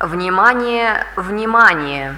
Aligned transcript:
Внимание, 0.00 1.04
внимание! 1.14 2.16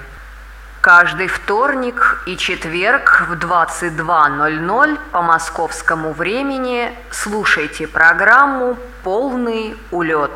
Каждый 0.81 1.27
вторник 1.27 2.23
и 2.27 2.37
четверг 2.37 3.25
в 3.29 3.33
22.00 3.33 4.99
по 5.11 5.21
московскому 5.21 6.13
времени 6.13 6.97
слушайте 7.11 7.89
программу 7.89 8.77
«Полный 9.03 9.77
улет». 9.91 10.31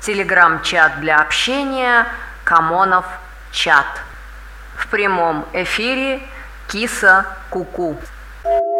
Телеграм-чат 0.00 1.00
для 1.00 1.22
общения 1.22 2.06
«Камонов 2.44 3.06
чат». 3.50 3.86
В 4.76 4.88
прямом 4.88 5.46
эфире 5.54 6.20
«Киса 6.66 7.24
Куку». 7.48 7.96
-ку». 8.44 8.77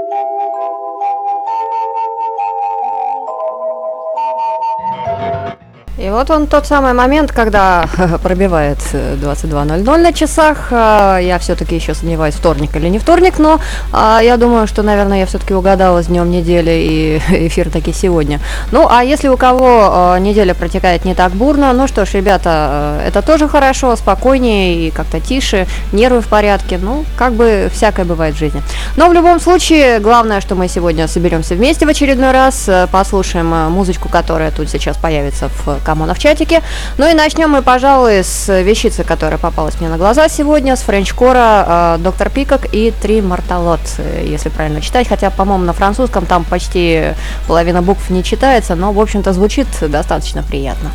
И 6.09 6.11
вот 6.11 6.31
он 6.31 6.47
тот 6.47 6.67
самый 6.67 6.95
момент, 6.95 7.33
когда 7.33 7.87
пробивает 8.23 8.79
22.00 8.79 9.97
на 9.99 10.13
часах. 10.15 10.69
А, 10.71 11.19
я 11.19 11.39
все-таки 11.39 11.75
еще 11.75 11.93
сомневаюсь, 11.93 12.35
вторник 12.35 12.75
или 12.77 12.89
не 12.89 12.99
вторник, 12.99 13.39
но 13.39 13.61
а, 13.93 14.21
я 14.23 14.39
думаю, 14.39 14.67
что, 14.67 14.83
наверное, 14.83 15.19
я 15.19 15.27
все-таки 15.27 15.53
угадала 15.53 16.03
с 16.03 16.07
днем 16.07 16.31
недели 16.31 16.71
и 16.71 17.19
эфир 17.49 17.69
таки 17.69 17.93
сегодня. 17.93 18.41
Ну, 18.73 18.89
а 18.91 19.05
если 19.05 19.29
у 19.29 19.37
кого 19.37 20.17
неделя 20.19 20.55
протекает 20.55 21.05
не 21.05 21.15
так 21.15 21.33
бурно, 21.33 21.75
ну 21.75 21.87
что 21.87 22.07
ж, 22.07 22.15
ребята, 22.15 23.03
это 23.07 23.21
тоже 23.21 23.47
хорошо, 23.47 23.95
спокойнее 23.95 24.87
и 24.87 24.91
как-то 24.91 25.21
тише, 25.21 25.67
нервы 25.93 26.23
в 26.23 26.29
порядке, 26.29 26.79
ну, 26.81 27.05
как 27.19 27.35
бы 27.35 27.71
всякое 27.71 28.07
бывает 28.07 28.35
в 28.35 28.39
жизни. 28.39 28.63
Но 28.97 29.11
в 29.11 29.13
любом 29.13 29.41
случае, 29.41 29.99
главное, 29.99 30.41
что 30.41 30.55
мы 30.55 30.69
сегодня 30.69 31.07
соберемся 31.07 31.55
вместе 31.55 31.85
в 31.85 31.91
очередной 31.91 32.33
раз, 32.33 32.67
послушаем 32.91 33.49
музычку, 33.71 34.09
которая 34.09 34.51
тут 34.51 34.71
сейчас 34.71 34.97
появится 34.97 35.51
в 35.51 35.85
Камона 35.99 36.15
в 36.15 36.19
чатике. 36.21 36.63
Ну 36.97 37.11
и 37.11 37.15
начнем 37.15 37.51
мы, 37.51 37.61
пожалуй, 37.63 38.23
с 38.23 38.63
вещицы, 38.63 39.03
которая 39.03 39.39
попалась 39.39 39.81
мне 39.81 39.89
на 39.89 39.97
глаза 39.97 40.29
сегодня, 40.29 40.77
с 40.77 40.83
френчкора 40.83 41.97
э, 41.97 41.99
Доктор 41.99 42.31
Пикок 42.31 42.73
и 42.73 42.93
Три 43.03 43.21
Марталот, 43.21 43.81
если 44.23 44.49
правильно 44.49 44.81
читать. 44.81 45.09
Хотя, 45.09 45.31
по-моему, 45.31 45.65
на 45.65 45.73
французском 45.73 46.25
там 46.25 46.45
почти 46.45 47.15
половина 47.49 47.83
букв 47.83 48.11
не 48.11 48.23
читается, 48.23 48.77
но, 48.77 48.93
в 48.93 49.01
общем-то, 49.01 49.33
звучит 49.33 49.67
достаточно 49.81 50.45
приятно. 50.45 50.91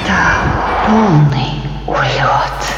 Это 0.00 0.88
полный 0.88 1.62
улет. 1.86 2.75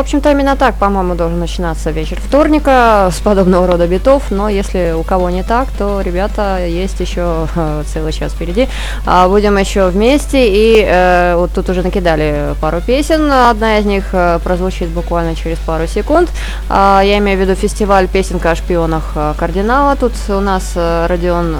Общем-то, 0.00 0.30
именно 0.30 0.56
так, 0.56 0.76
по-моему, 0.76 1.14
должен 1.14 1.38
начинаться 1.38 1.90
вечер 1.90 2.18
вторника 2.20 3.10
с 3.12 3.20
подобного 3.20 3.66
рода 3.66 3.86
битов, 3.86 4.30
но 4.30 4.48
если 4.48 4.94
у 4.96 5.02
кого 5.02 5.30
не 5.30 5.42
так, 5.42 5.68
то, 5.78 6.00
ребята, 6.00 6.66
есть 6.66 6.98
еще 7.00 7.46
э, 7.54 7.82
целый 7.86 8.12
час 8.12 8.32
впереди. 8.32 8.68
А, 9.06 9.28
будем 9.28 9.56
еще 9.56 9.88
вместе, 9.88 10.48
и 10.48 10.84
э, 10.86 11.34
вот 11.36 11.52
тут 11.52 11.68
уже 11.68 11.82
накидали 11.82 12.54
пару 12.60 12.80
песен, 12.80 13.30
одна 13.30 13.78
из 13.78 13.86
них 13.86 14.10
э, 14.12 14.38
прозвучит 14.44 14.88
буквально 14.88 15.34
через 15.34 15.58
пару 15.58 15.86
секунд. 15.86 16.30
А, 16.68 17.00
я 17.02 17.18
имею 17.18 17.38
в 17.38 17.40
виду 17.40 17.54
фестиваль 17.54 18.08
«Песенка 18.08 18.50
о 18.52 18.54
шпионах 18.54 19.12
э, 19.14 19.34
кардинала». 19.38 19.96
Тут 19.96 20.12
у 20.28 20.40
нас 20.40 20.72
Родион 20.74 21.56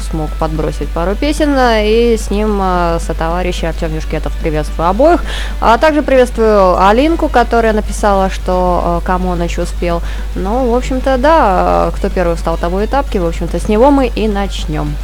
смог 0.00 0.30
подбросить 0.38 0.88
пару 0.88 1.14
песен, 1.14 1.56
и 1.58 2.16
с 2.16 2.30
ним 2.30 2.58
э, 2.62 2.98
сотоварищ 3.00 3.64
Артем 3.64 3.94
Юшкетов. 3.94 4.32
Приветствую 4.40 4.88
обоих. 4.88 5.22
А 5.60 5.78
также 5.78 6.02
приветствую 6.02 6.82
Алинку, 6.84 7.28
которая 7.28 7.72
написала, 7.72 8.30
что 8.30 9.00
э, 9.02 9.06
кому 9.06 9.30
он 9.30 9.42
еще 9.42 9.62
успел. 9.62 10.02
Ну, 10.34 10.70
в 10.70 10.74
общем-то, 10.74 11.18
да, 11.18 11.90
кто 11.96 12.08
первый 12.08 12.36
встал, 12.36 12.56
того 12.56 12.80
и 12.82 12.86
тапки. 12.86 13.18
В 13.18 13.26
общем-то, 13.26 13.58
с 13.58 13.68
него 13.68 13.90
мы 13.90 14.06
и 14.06 14.28
начнем. 14.28 14.94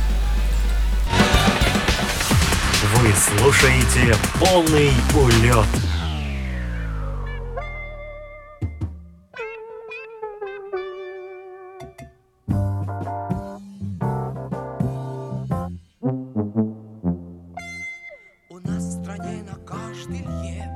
Слушаете 3.50 4.14
полный 4.38 4.93
улет. 5.12 5.67
У 18.49 18.58
нас 18.61 18.85
в 18.85 19.02
стране 19.02 19.43
на 19.43 19.56
каждый 19.67 20.19
лье 20.20 20.69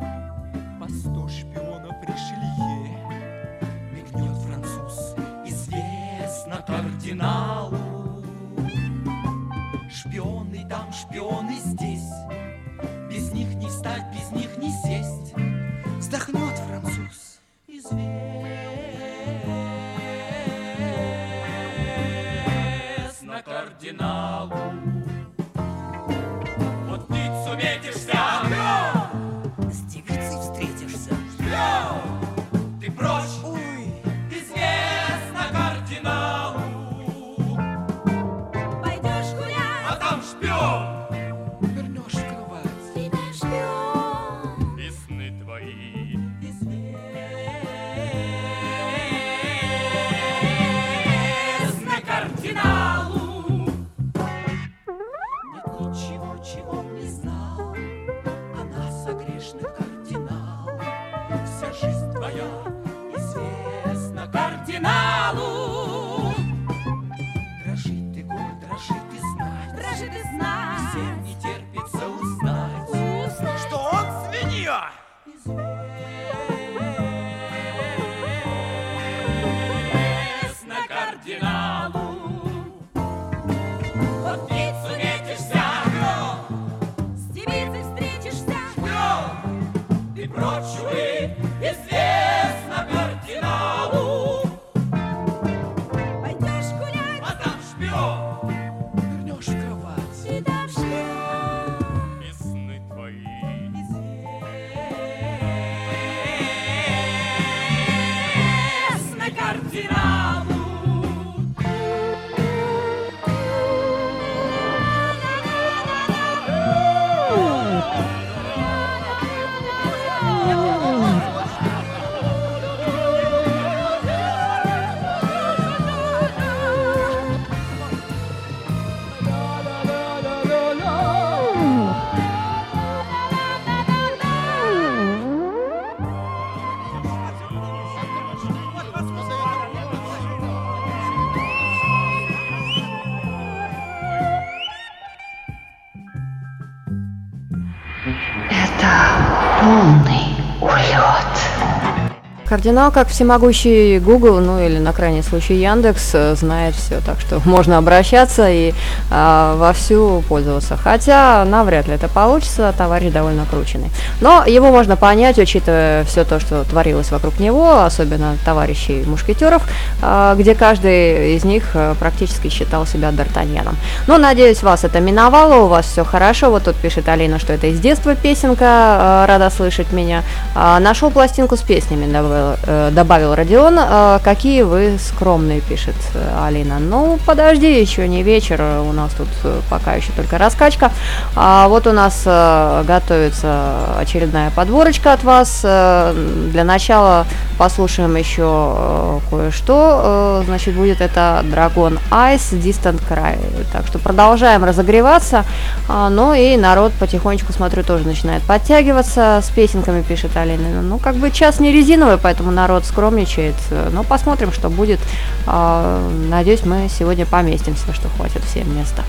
Кардинал, 152.55 152.93
как 152.93 153.09
всемогущий 153.09 153.99
Google, 153.99 154.39
ну 154.39 154.65
или 154.65 154.79
на 154.79 154.93
крайний 154.93 155.25
случай 155.25 155.55
Яндекс, 155.55 156.11
э, 156.15 156.37
знает 156.37 156.77
все, 156.77 157.01
так 157.05 157.19
что 157.19 157.41
можно 157.45 157.79
обращаться 157.79 158.49
и 158.49 158.73
а, 159.11 159.57
вовсю 159.57 160.23
пользоваться. 160.29 160.77
Хотя 160.77 161.45
навряд 161.45 161.89
ли 161.89 161.95
это 161.95 162.07
получится, 162.07 162.73
товарищ 162.79 163.11
довольно 163.13 163.45
крученный. 163.45 163.91
Но 164.21 164.45
его 164.47 164.71
можно 164.71 164.95
понять, 164.95 165.37
учитывая 165.37 166.05
все 166.05 166.23
то, 166.23 166.39
что 166.39 166.63
творилось 166.63 167.11
вокруг 167.11 167.41
него, 167.41 167.83
особенно 167.83 168.37
товарищей 168.45 169.03
мушкетеров, 169.05 169.69
а, 170.01 170.37
где 170.37 170.55
каждый 170.55 171.35
из 171.35 171.43
них 171.45 171.71
э, 171.75 171.97
практически 171.99 172.51
считал 172.51 172.87
себя 172.87 173.09
Д'Артаньяном. 173.09 173.75
Но, 174.07 174.17
надеюсь, 174.17 174.63
вас 174.63 174.85
это 174.85 175.01
миновало, 175.01 175.65
у 175.65 175.67
вас 175.67 175.87
все 175.87 176.05
хорошо. 176.05 176.51
Вот 176.51 176.63
тут 176.63 176.77
пишет 176.77 177.09
Алина, 177.09 177.41
что 177.41 177.53
это 177.53 177.67
из 177.67 177.81
детства 177.81 178.15
песенка, 178.15 179.25
э, 179.25 179.27
рада 179.27 179.51
слышать 179.51 179.91
меня. 179.91 180.23
А, 180.55 180.79
Нашел 180.79 181.11
пластинку 181.11 181.57
с 181.57 181.61
песнями, 181.61 182.07
добавил, 182.13 182.44
э, 182.67 182.91
добавил 182.93 183.35
Родион. 183.35 183.77
А, 183.79 184.19
Какие 184.25 184.63
вы 184.63 184.99
скромные, 184.99 185.61
пишет 185.61 185.95
э, 186.15 186.45
Алина. 186.47 186.79
Ну, 186.79 187.19
подожди, 187.27 187.81
еще 187.81 188.07
не 188.09 188.23
вечер, 188.23 188.63
у 188.89 188.93
нас 188.93 189.13
тут 189.13 189.29
э, 189.45 189.61
пока 189.71 189.95
еще 189.95 190.13
только 190.13 190.39
раскачка. 190.39 190.91
А 191.37 191.69
вот 191.69 191.87
у 191.87 191.93
нас 191.93 192.23
э, 192.27 192.85
готовится 192.87 193.99
очередная 193.99 194.51
подборочка 194.51 195.13
от 195.13 195.25
вас. 195.25 195.61
Э, 195.65 196.13
Для 196.53 196.65
начала 196.65 197.27
послушаем 197.59 198.17
еще 198.17 198.43
э, 198.77 199.19
кое-что. 199.31 200.01
Э, 200.05 200.45
Значит, 200.45 200.75
будет 200.75 201.01
это 201.01 201.43
Dragon 201.45 201.99
Ice 202.11 202.53
Distant 202.53 203.01
Cry. 203.09 203.39
Так 203.73 203.87
что 203.87 203.99
продолжаем 203.99 204.65
разогреваться. 204.65 205.45
А, 205.89 206.09
Ну 206.11 206.35
и 206.35 206.57
народ 206.57 206.93
потихонечку, 206.99 207.53
смотрю, 207.53 207.83
тоже 207.83 208.07
начинает 208.07 208.43
подтягиваться. 208.43 209.41
С 209.43 209.51
песенками 209.51 210.03
пишет 210.03 210.37
Алина. 210.37 210.83
Ну, 210.83 210.99
как 210.99 211.15
бы 211.17 211.31
час 211.31 211.61
не 211.61 211.73
резиновый, 211.73 212.19
поэтому 212.19 212.34
народ 212.43 212.85
скромничает. 212.85 213.55
Но 213.93 214.05
посмотрим, 214.05 214.53
что 214.53 214.69
будет. 214.69 215.01
А, 215.47 216.01
Надеюсь, 216.29 216.65
мы 216.65 216.89
сегодня 216.89 217.27
поместимся, 217.27 217.93
что 217.93 218.09
хватит 218.09 218.43
всем 218.45 218.77
места. 218.77 219.03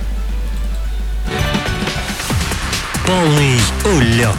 Полный 3.05 3.60
улет. 3.86 4.36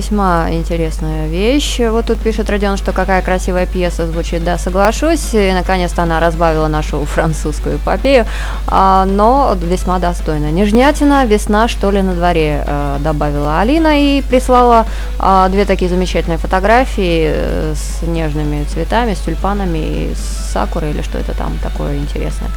Весьма 0.00 0.46
интересная 0.50 1.28
вещь. 1.28 1.78
Вот 1.78 2.06
тут 2.06 2.18
пишет 2.20 2.48
Родион, 2.48 2.78
что 2.78 2.92
какая 2.92 3.20
красивая 3.20 3.66
пьеса 3.66 4.06
звучит. 4.06 4.42
Да, 4.42 4.56
соглашусь. 4.56 5.34
И 5.34 5.52
наконец-то 5.52 6.04
она 6.04 6.20
разбавила 6.20 6.68
нашу 6.68 7.04
французскую 7.04 7.76
эпопею, 7.76 8.24
а, 8.66 9.04
но 9.04 9.54
весьма 9.60 9.98
достойно. 9.98 10.50
Нежнятина, 10.50 11.26
весна, 11.26 11.68
что 11.68 11.90
ли, 11.90 12.00
на 12.00 12.14
дворе, 12.14 12.64
а, 12.66 12.98
добавила 12.98 13.60
Алина 13.60 14.00
и 14.00 14.22
прислала 14.22 14.86
а, 15.18 15.50
две 15.50 15.66
такие 15.66 15.90
замечательные 15.90 16.38
фотографии 16.38 17.30
э, 17.34 17.74
с 17.74 18.00
нежными 18.06 18.64
цветами, 18.64 19.12
с 19.12 19.18
тюльпанами 19.18 19.78
и 19.78 20.14
с 20.14 20.40
сакурой 20.50 20.92
или 20.92 21.02
что 21.02 21.18
это 21.18 21.34
там 21.34 21.58
такое 21.62 21.98
интересное. 21.98 22.48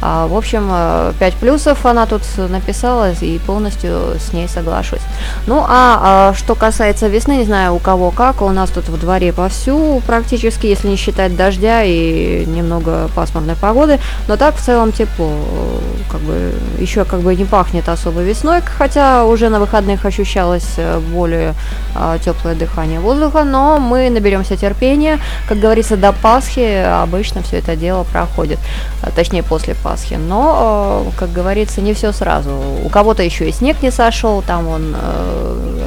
А, 0.00 0.28
в 0.28 0.36
общем, 0.36 0.68
э, 0.70 1.14
5 1.18 1.34
плюсов 1.34 1.84
она 1.84 2.06
тут 2.06 2.22
написала 2.36 3.10
и 3.10 3.40
полностью 3.40 4.14
с 4.20 4.32
ней 4.32 4.46
соглашусь. 4.46 5.02
Ну, 5.46 5.64
а, 5.68 6.30
а 6.30 6.34
что 6.34 6.54
касается 6.54 7.08
весны, 7.08 7.38
не 7.38 7.44
знаю 7.44 7.74
у 7.74 7.78
кого 7.78 8.12
как, 8.12 8.42
у 8.42 8.50
нас 8.50 8.70
тут 8.70 8.88
в 8.88 9.00
дворе 9.00 9.32
повсю 9.32 10.00
практически, 10.06 10.66
если 10.66 10.88
не 10.88 10.96
считать 10.96 11.36
дождя 11.36 11.82
и 11.82 12.44
немного 12.46 13.08
пасмурной 13.14 13.56
погоды, 13.56 13.98
но 14.28 14.36
так 14.36 14.54
в 14.54 14.60
целом 14.60 14.92
тепло, 14.92 15.30
э, 15.30 15.78
как 16.10 16.20
бы 16.20 16.52
еще 16.78 17.04
как 17.04 17.20
бы 17.20 17.34
не 17.34 17.44
пахнет 17.44 17.88
особо 17.88 18.20
весной, 18.20 18.60
хотя 18.60 19.24
уже 19.24 19.48
на 19.48 19.58
выходных 19.58 20.04
ощущалось 20.04 20.74
э, 20.76 21.00
более 21.00 21.54
а, 21.94 22.18
теплое 22.18 22.54
дыхание 22.54 23.00
воздуха, 23.00 23.44
но 23.44 23.78
мы 23.78 24.10
наберемся 24.10 24.56
терпения, 24.56 25.18
как 25.48 25.58
говорится, 25.58 25.96
до 25.96 26.12
Пасхи 26.12 26.84
обычно 27.02 27.42
все 27.42 27.58
это 27.58 27.74
дело 27.74 28.04
проходит, 28.04 28.58
а, 29.02 29.10
точнее 29.10 29.42
после 29.42 29.74
Пасхи, 29.74 30.14
но, 30.14 31.04
э, 31.06 31.18
как 31.18 31.32
говорится, 31.32 31.80
не 31.80 31.94
все 31.94 32.12
сразу. 32.12 32.50
У 32.84 32.88
кого-то 32.88 33.22
еще 33.24 33.48
и 33.48 33.52
снег 33.52 33.82
не 33.82 33.90
сошел, 33.90 34.40
там 34.42 34.68
он, 34.68 34.94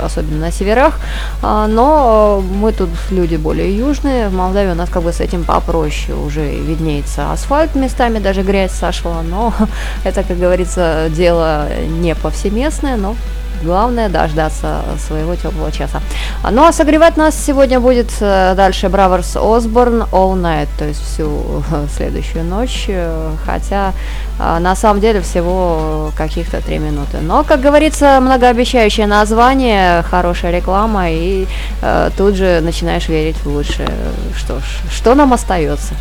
особенно 0.02 0.38
на 0.38 0.52
северах, 0.52 1.00
а, 1.42 1.68
но 1.68 2.42
э, 2.44 2.54
мы 2.56 2.72
тут 2.72 2.90
люди 3.12 3.36
более 3.36 3.76
южные, 3.76 4.30
в 4.30 4.34
Молдавии 4.34 4.72
у 4.72 4.76
нас 4.76 4.90
как 4.90 5.04
бы 5.04 5.12
с 5.12 5.20
этим 5.20 5.44
попроще, 5.44 6.18
уже 6.18 6.46
виднеется 6.56 7.32
асфальт 7.32 7.76
местами, 7.76 8.20
даже 8.20 8.42
грязь 8.42 8.72
сошла, 8.72 9.22
но 9.22 9.54
это, 10.04 10.24
как 10.24 10.38
говорится, 10.40 11.08
дело 11.10 11.68
не 11.88 12.16
повсеместное, 12.16 12.98
но 12.98 13.16
Главное 13.64 14.10
дождаться 14.10 14.82
своего 15.08 15.36
теплого 15.36 15.72
часа. 15.72 16.02
А, 16.44 16.52
Ну 16.52 16.66
а 16.66 16.72
согревать 16.72 17.18
нас 17.18 17.36
сегодня 17.36 17.80
будет 17.80 18.12
э, 18.20 18.54
дальше 18.56 18.90
Браверс 18.90 19.36
Осборн 19.36 20.04
All 20.12 20.34
Night, 20.34 20.68
то 20.78 20.86
есть 20.86 21.02
всю 21.02 21.64
следующую 21.96 22.44
ночь, 22.44 22.86
э, 22.88 23.32
хотя 23.46 23.94
а, 24.40 24.60
на 24.60 24.76
самом 24.76 25.02
деле 25.02 25.22
всего 25.22 26.12
каких-то 26.18 26.62
три 26.62 26.78
минуты. 26.78 27.18
Но, 27.22 27.44
как 27.44 27.62
говорится, 27.62 28.20
многообещающее 28.22 29.08
название, 29.08 30.04
хорошая 30.04 30.52
реклама, 30.52 31.10
и 31.10 31.48
э, 31.82 32.10
тут 32.18 32.36
же 32.36 32.60
начинаешь 32.62 33.08
верить 33.08 33.38
в 33.38 33.48
лучшее. 33.48 33.90
Что 34.36 34.60
ж, 34.60 34.64
что 34.92 35.16
нам 35.16 35.34
остается? 35.34 35.94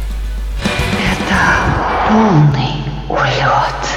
Полный 2.09 2.85
улет. 3.09 3.95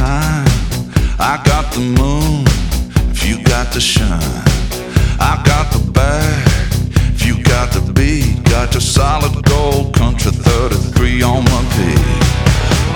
Time. 0.00 0.48
I 1.18 1.34
got 1.44 1.66
the 1.74 1.84
moon 2.00 2.44
if 3.12 3.20
you 3.28 3.36
got 3.44 3.66
the 3.74 3.80
shine. 3.80 4.46
I 5.30 5.32
got 5.50 5.66
the 5.74 5.82
bag 5.98 6.46
if 7.14 7.20
you 7.26 7.34
got 7.54 7.68
the 7.76 7.82
beat. 7.92 8.42
Got 8.54 8.72
your 8.72 8.86
solid 8.98 9.34
gold 9.44 9.94
country 9.94 10.32
33 10.32 11.22
on 11.22 11.44
my 11.52 11.62
feet. 11.74 12.06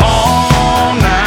All 0.01 0.95
night, 1.07 1.24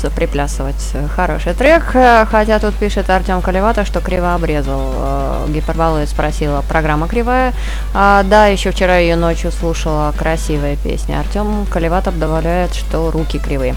хочется 0.00 0.10
приплясывать. 0.10 0.94
Хороший 1.14 1.52
трек, 1.52 1.94
э, 1.94 2.24
хотя 2.30 2.58
тут 2.58 2.74
пишет 2.74 3.10
Артем 3.10 3.42
Колевато, 3.42 3.84
что 3.84 4.00
криво 4.00 4.34
обрезал. 4.34 4.80
Э, 4.94 5.46
Гиперболоид 5.48 6.08
спросила, 6.08 6.62
программа 6.68 7.06
кривая? 7.06 7.52
А, 7.92 8.22
да, 8.22 8.46
еще 8.46 8.70
вчера 8.70 8.96
ее 8.96 9.16
ночью 9.16 9.52
слушала, 9.52 10.12
красивая 10.16 10.76
песня. 10.76 11.20
Артем 11.20 11.66
Колевато 11.70 12.12
добавляет, 12.12 12.74
что 12.74 13.10
руки 13.10 13.38
кривые. 13.38 13.74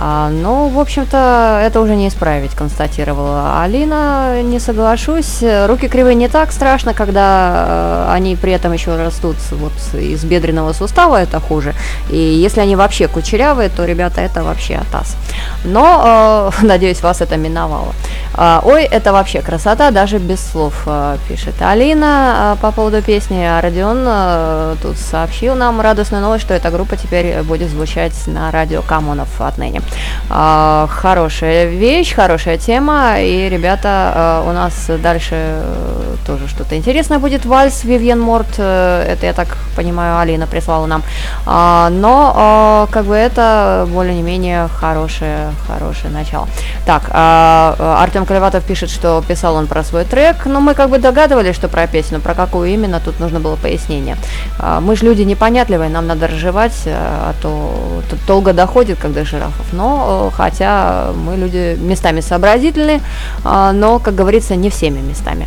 А, 0.00 0.30
ну, 0.30 0.68
в 0.68 0.78
общем-то, 0.78 1.60
это 1.60 1.80
уже 1.80 1.96
не 1.96 2.06
исправить, 2.06 2.52
констатировала 2.52 3.60
Алина. 3.62 4.42
Не 4.42 4.60
соглашусь. 4.60 5.42
Руки 5.66 5.88
кривые 5.88 6.14
не 6.14 6.28
так 6.28 6.52
страшно, 6.52 6.94
когда 6.94 8.06
э, 8.08 8.12
они 8.12 8.36
при 8.36 8.52
этом 8.52 8.72
еще 8.72 8.94
растут 8.94 9.36
вот 9.50 9.72
из 9.94 10.24
бедренного 10.24 10.72
сустава, 10.72 11.20
это 11.20 11.40
хуже. 11.40 11.74
И 12.10 12.16
если 12.16 12.60
они 12.60 12.76
вообще 12.76 13.08
кучерявые, 13.08 13.70
то, 13.70 13.84
ребята, 13.84 14.20
это 14.20 14.44
вообще 14.44 14.76
атас. 14.76 15.16
Но, 15.64 16.52
э, 16.60 16.62
надеюсь, 16.64 17.02
вас 17.02 17.20
это 17.20 17.36
миновало. 17.36 17.92
А, 18.34 18.62
Ой, 18.64 18.84
это 18.84 19.12
вообще 19.12 19.42
красота, 19.42 19.90
даже 19.90 20.18
без 20.18 20.38
слов, 20.38 20.84
э, 20.86 21.16
пишет 21.28 21.60
Алина 21.60 22.54
э, 22.56 22.62
по 22.62 22.70
поводу 22.70 23.02
песни. 23.02 23.42
А 23.42 23.60
Родион 23.60 24.04
э, 24.06 24.76
тут 24.80 24.96
сообщил 24.96 25.56
нам 25.56 25.80
радостную 25.80 26.22
новость, 26.22 26.44
что 26.44 26.54
эта 26.54 26.70
группа 26.70 26.96
теперь 26.96 27.42
будет 27.42 27.68
звучать 27.68 28.14
на 28.28 28.52
радио 28.52 28.80
Камонов 28.82 29.40
отныне. 29.40 29.82
А, 30.30 30.86
Хорошая 30.90 31.66
вещь, 31.66 32.14
хорошая 32.14 32.58
тема, 32.58 33.20
и, 33.20 33.48
ребята, 33.48 34.42
э, 34.44 34.48
у 34.50 34.52
нас 34.52 34.90
дальше 35.02 35.34
э, 35.34 36.16
тоже 36.26 36.48
что-то 36.48 36.76
интересное 36.76 37.18
будет. 37.18 37.46
Вальс 37.46 37.84
Вивьен 37.84 38.20
Морт, 38.20 38.54
э, 38.58 39.06
это, 39.08 39.26
я 39.26 39.32
так 39.32 39.56
понимаю, 39.76 40.18
Алина 40.18 40.46
прислала 40.46 40.86
нам. 40.86 41.02
А, 41.46 41.88
Но, 41.90 42.88
как 42.90 43.04
бы, 43.06 43.14
это 43.14 43.86
более-менее 43.90 44.68
хорошее, 44.68 45.52
хорошее 45.66 46.12
начало. 46.12 46.48
Так, 46.84 47.04
а, 47.10 47.98
Артем 48.02 48.26
Колеватов 48.26 48.64
пишет, 48.64 48.90
что 48.90 49.22
писал 49.26 49.54
он 49.54 49.66
про 49.66 49.82
свой 49.84 50.04
трек, 50.04 50.46
но 50.46 50.60
мы 50.60 50.74
как 50.74 50.90
бы 50.90 50.98
догадывались, 50.98 51.54
что 51.54 51.68
про 51.68 51.86
песню, 51.86 52.20
про 52.20 52.34
какую 52.34 52.68
именно, 52.68 53.00
тут 53.00 53.20
нужно 53.20 53.40
было 53.40 53.56
пояснение. 53.56 54.16
А, 54.58 54.80
Мы 54.80 54.96
же 54.96 55.04
люди 55.04 55.22
непонятливые, 55.22 55.90
нам 55.90 56.06
надо 56.06 56.26
разжевать, 56.26 56.82
а 56.86 57.34
то 57.40 58.02
долго 58.26 58.52
доходит, 58.52 58.98
когда 59.00 59.24
жирафов. 59.24 59.72
Но, 59.78 60.30
э, 60.32 60.36
хотя 60.36 61.12
мы 61.14 61.36
люди 61.36 61.76
местами 61.78 62.20
сообразительные, 62.20 63.00
а, 63.44 63.70
но, 63.72 64.00
как 64.00 64.16
говорится, 64.16 64.56
не 64.56 64.70
всеми 64.70 64.98
местами. 64.98 65.46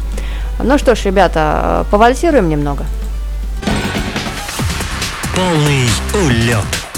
Ну 0.64 0.78
что 0.78 0.96
ж, 0.96 1.06
ребята, 1.06 1.86
повальсируем 1.92 2.48
немного. 2.48 2.86
Полный 5.36 5.90
улет. 6.14 6.91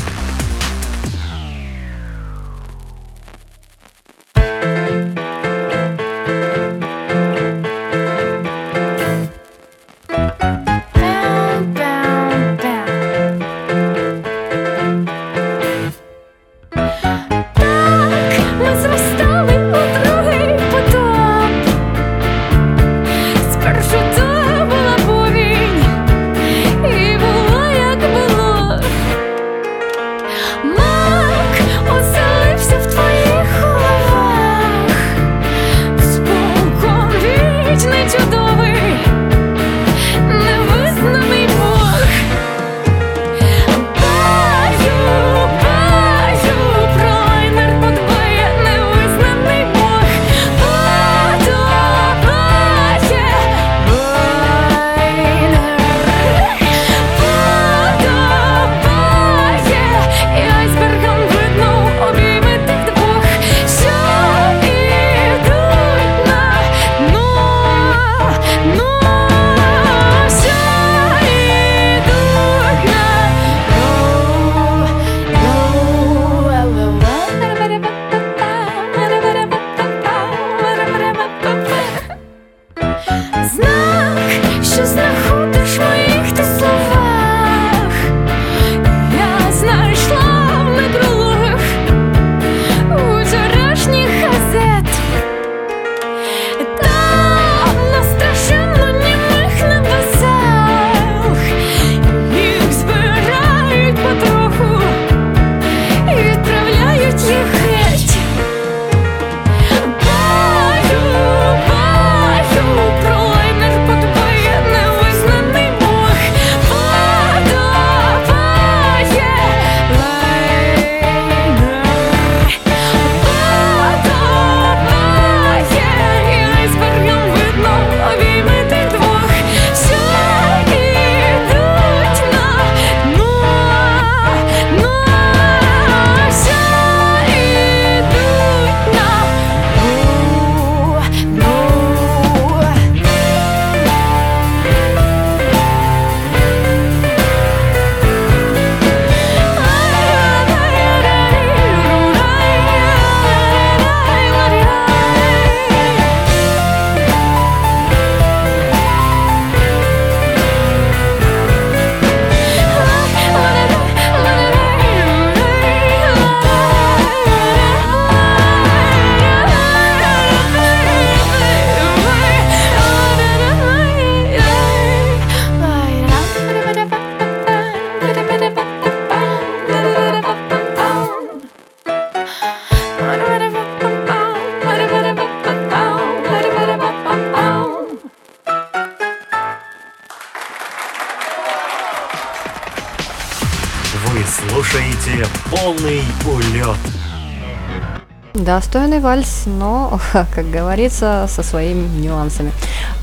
Достойный 198.44 199.00
вальс, 199.00 199.44
но, 199.46 200.02
как 200.36 200.52
говорится, 200.52 201.28
со 201.30 201.44
своими 201.44 201.88
нюансами. 202.02 202.52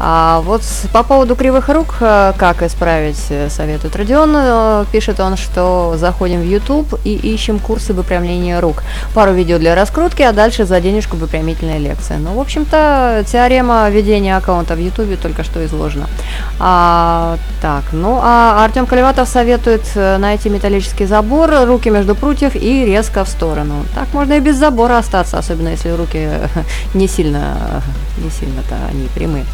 А 0.03 0.41
вот 0.41 0.63
по 0.93 1.03
поводу 1.03 1.37
кривых 1.37 1.69
рук, 1.69 1.97
э, 2.01 2.33
как 2.39 2.63
исправить, 2.63 3.27
э, 3.29 3.51
советует 3.51 3.95
Родион. 3.95 4.33
Э, 4.35 4.85
Пишет 4.91 5.21
он, 5.21 5.37
что 5.37 5.95
заходим 5.97 6.41
в 6.41 6.45
YouTube 6.45 6.99
и 7.05 7.15
ищем 7.15 7.59
курсы 7.59 7.93
выпрямления 7.93 8.61
рук. 8.61 8.83
Пару 9.15 9.33
видео 9.35 9.59
для 9.59 9.75
раскрутки, 9.75 10.23
а 10.23 10.33
дальше 10.33 10.65
за 10.65 10.81
денежку 10.81 11.19
выпрямительная 11.19 11.77
лекция. 11.79 12.17
Ну, 12.17 12.33
в 12.33 12.41
общем-то, 12.41 13.25
теорема 13.31 13.91
ведения 13.91 14.39
аккаунта 14.39 14.75
в 14.75 14.79
YouTube 14.79 15.21
только 15.21 15.45
что 15.45 15.63
изложена. 15.67 16.07
А, 16.59 17.37
так, 17.61 17.85
ну, 17.93 18.19
а 18.23 18.65
Артем 18.65 18.87
Колеватов 18.87 19.29
советует 19.29 19.85
найти 19.95 20.49
металлический 20.49 21.05
забор, 21.05 21.51
руки 21.67 21.91
между 21.91 22.15
прутьев 22.15 22.57
и 22.57 22.87
резко 22.87 23.25
в 23.25 23.29
сторону. 23.29 23.85
Так 23.95 24.15
можно 24.15 24.33
и 24.33 24.41
без 24.41 24.57
забора 24.57 24.97
остаться 24.99 25.39
особенно 25.39 25.69
если 25.69 25.91
руки 25.91 26.29
не 26.95 27.09
сильно, 27.09 27.83
не 28.19 28.31
сильно-то 28.31 28.77
они 28.91 29.09
прямые. 29.15 29.45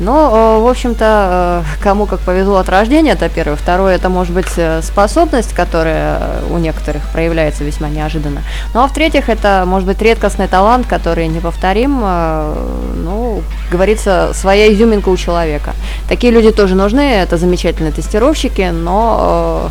Но, 0.00 0.56
э, 0.58 0.62
в 0.62 0.66
общем-то, 0.66 1.62
э, 1.62 1.82
кому 1.82 2.06
как 2.06 2.20
повезло 2.20 2.56
от 2.56 2.68
рождения, 2.70 3.12
это 3.12 3.28
первое. 3.28 3.56
Второе, 3.56 3.96
это 3.96 4.08
может 4.08 4.32
быть 4.32 4.52
э, 4.56 4.80
способность, 4.82 5.52
которая 5.52 6.40
у 6.50 6.56
некоторых 6.56 7.02
проявляется 7.12 7.64
весьма 7.64 7.90
неожиданно. 7.90 8.42
Ну 8.74 8.80
а 8.80 8.88
в-третьих, 8.88 9.28
это 9.28 9.64
может 9.66 9.86
быть 9.86 10.00
редкостный 10.00 10.48
талант, 10.48 10.86
который 10.86 11.28
неповторим, 11.28 12.00
ну, 12.00 13.42
говорится, 13.70 14.30
своя 14.32 14.72
изюминка 14.72 15.10
у 15.10 15.16
человека. 15.16 15.72
Такие 16.08 16.32
люди 16.32 16.50
тоже 16.50 16.74
нужны, 16.74 17.00
это 17.00 17.36
замечательные 17.36 17.92
тестировщики, 17.92 18.70
но 18.72 19.70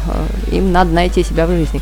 им 0.52 0.72
надо 0.72 0.94
найти 0.94 1.24
себя 1.24 1.48
в 1.48 1.50
жизни. 1.50 1.82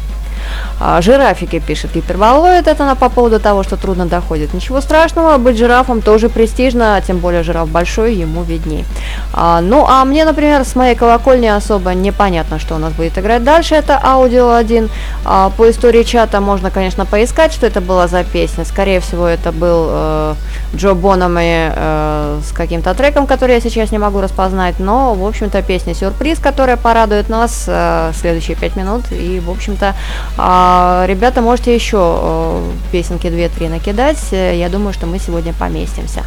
А, 0.80 1.02
жирафики 1.02 1.60
пишет 1.60 1.94
гиперболоид, 1.94 2.68
это 2.68 2.84
она 2.84 2.96
по 2.96 3.10
поводу 3.10 3.40
того, 3.40 3.64
что 3.64 3.78
трудно 3.78 4.06
доходит. 4.06 4.54
Ничего 4.54 4.82
страшного, 4.82 5.38
быть 5.38 5.58
жирафом 5.58 6.02
тоже 6.02 6.30
престижно, 6.30 7.02
тем 7.06 7.18
более 7.18 7.44
жираф 7.44 7.70
большой, 7.70 8.16
ему 8.16 8.44
видней. 8.44 8.86
А, 9.34 9.62
ну, 9.62 9.86
а 9.88 10.06
мне, 10.06 10.26
например, 10.26 10.64
с 10.64 10.76
моей 10.76 10.96
колокольни 10.96 11.48
особо 11.48 11.94
непонятно, 11.94 12.60
что 12.60 12.76
у 12.76 12.78
нас 12.78 12.94
будет 12.94 13.18
играть 13.18 13.44
дальше. 13.44 13.76
Это 13.76 14.00
аудио 14.04 14.54
1. 14.54 14.90
А, 15.26 15.50
по 15.50 15.70
истории 15.70 16.04
чата 16.04 16.42
можно, 16.42 16.72
конечно, 16.72 17.06
поискать, 17.06 17.54
что 17.54 17.66
это 17.66 17.82
было 17.82 18.08
за 18.08 18.24
песня. 18.24 18.66
Скорее 18.66 19.00
всего, 19.00 19.28
это 19.28 19.52
был 19.52 19.88
э, 19.90 20.34
Джо 20.76 20.94
Бономи 20.94 21.72
э, 21.74 22.40
с 22.44 22.52
каким-то 22.52 22.94
треком, 22.94 23.28
который 23.28 23.56
я 23.56 23.62
сейчас 23.62 23.92
не 23.92 23.98
могу 23.98 24.22
распознать. 24.22 24.80
Но, 24.80 25.14
в 25.14 25.26
общем-то, 25.26 25.62
песня 25.62 25.94
сюрприз, 25.94 26.40
которая 26.40 26.78
порадует 26.78 27.30
нас 27.30 27.66
э, 27.68 28.12
следующие 28.14 28.56
пять 28.58 28.76
минут. 28.76 29.04
И, 29.12 29.40
в 29.40 29.50
общем-то, 29.50 29.96
а, 30.38 31.06
ребята, 31.08 31.42
можете 31.42 31.74
еще 31.74 31.98
э, 32.00 32.72
песенки 32.92 33.28
2-3 33.28 33.70
накидать. 33.70 34.32
Я 34.32 34.70
думаю, 34.70 34.94
что 34.94 35.08
мы 35.08 35.20
сегодня 35.20 35.54
поместимся. 35.54 36.24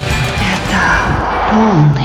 Это 0.00 1.95